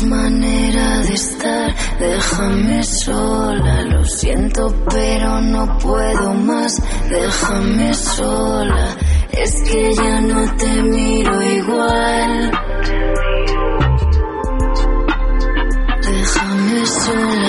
Manera 0.04 1.00
de 1.00 1.14
estar, 1.14 1.76
déjame 2.00 2.84
sola, 2.84 3.84
lo 3.84 4.06
siento 4.06 4.74
pero 4.90 5.42
no 5.42 5.78
puedo 5.80 6.34
más, 6.34 6.82
déjame 7.10 7.94
sola, 7.94 8.96
es 9.32 9.54
que 9.64 9.94
ya 9.96 10.22
no 10.22 10.56
te 10.56 10.84
miro 10.84 11.42
igual. 11.42 12.52
Déjame 16.02 16.86
sola, 16.86 17.49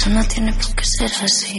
Eso 0.00 0.08
no 0.08 0.24
tiene 0.24 0.50
por 0.54 0.74
qué 0.74 0.82
ser 0.82 1.12
así. 1.22 1.58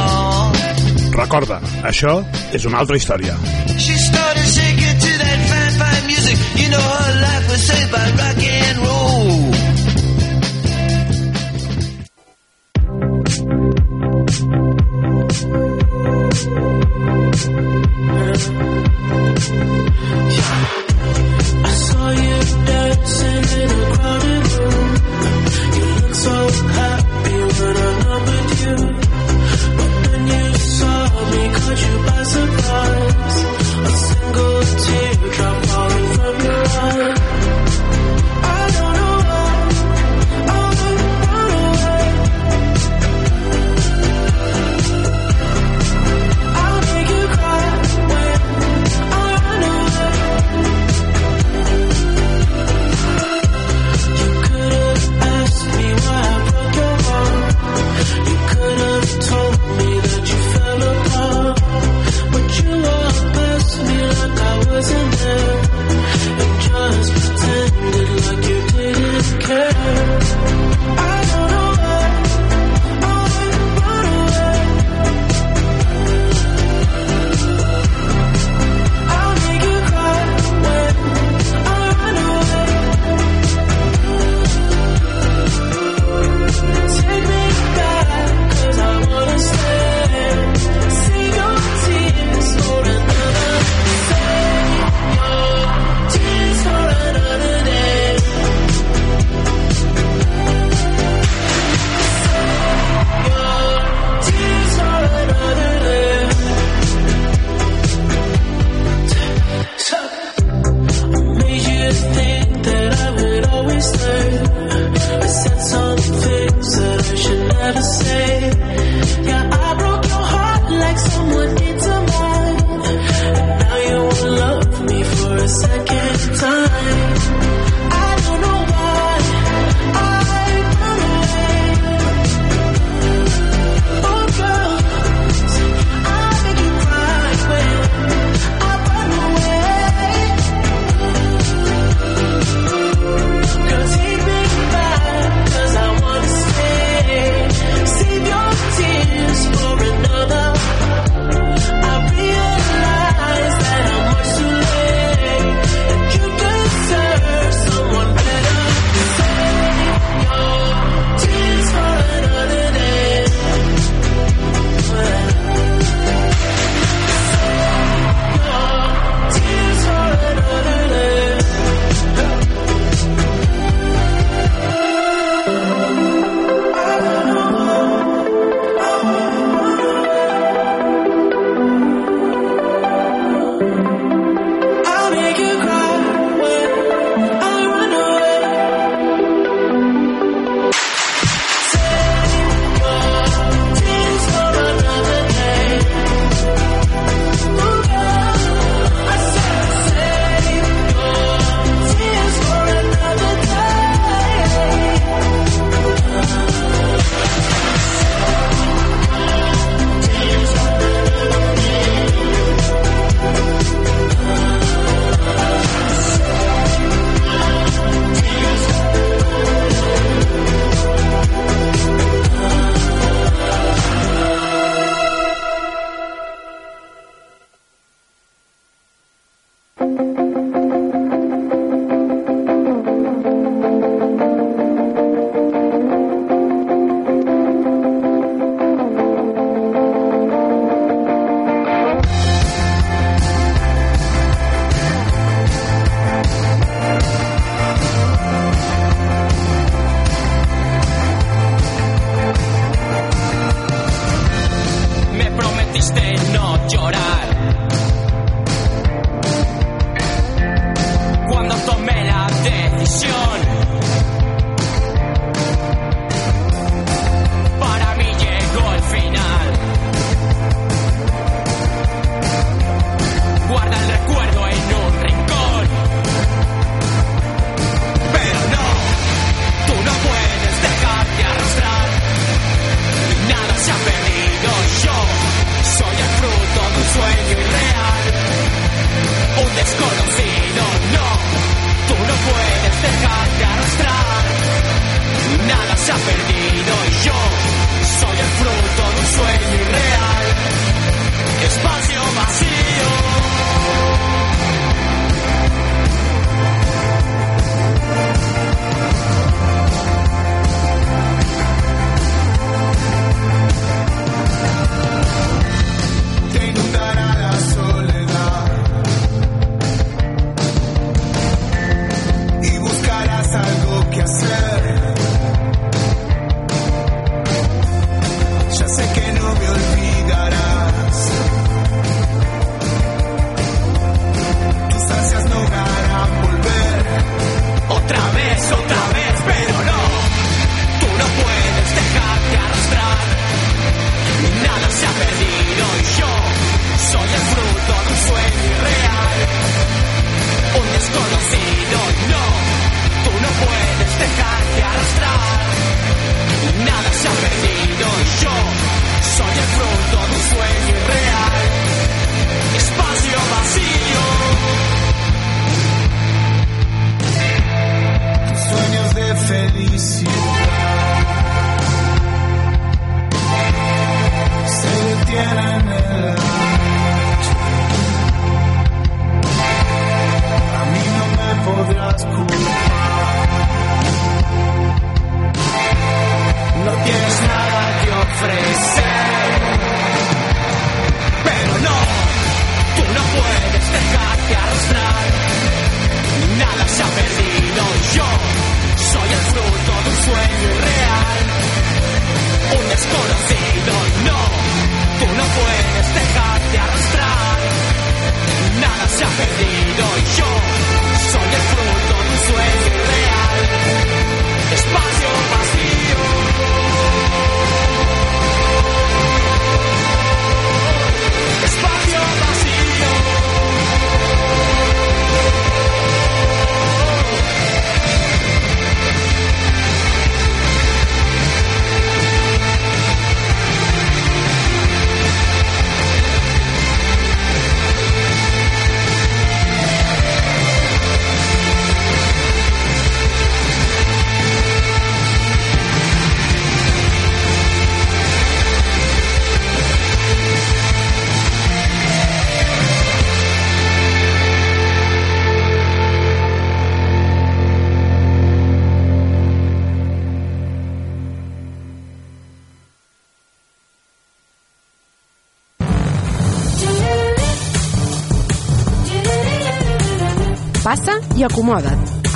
Recorda, 1.11 1.59
això 1.83 2.21
és 2.55 2.65
una 2.65 2.79
altra 2.81 2.97
història. 2.97 3.35
She 3.77 3.95
started 3.97 4.47
shaking 4.47 4.99
to 5.05 5.11
that 5.23 5.39
fine, 5.51 5.73
fine 5.81 6.07
music. 6.07 6.37
You 6.61 6.69
know 6.71 6.79
her 6.79 7.13
life 7.21 7.45
was 7.51 7.61
saved 7.67 7.91
by 7.91 8.05
rock 8.21 8.43
and 8.43 8.77
roll. 8.85 9.30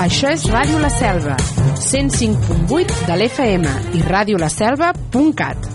Això 0.06 0.30
és 0.30 0.44
Ràdio 0.53 0.77
La 0.77 0.91
Selva, 0.94 1.34
105.8 1.82 2.99
de 3.07 3.15
l'FM 3.18 3.65
i 3.98 4.03
radiolaselva.cat. 4.06 5.74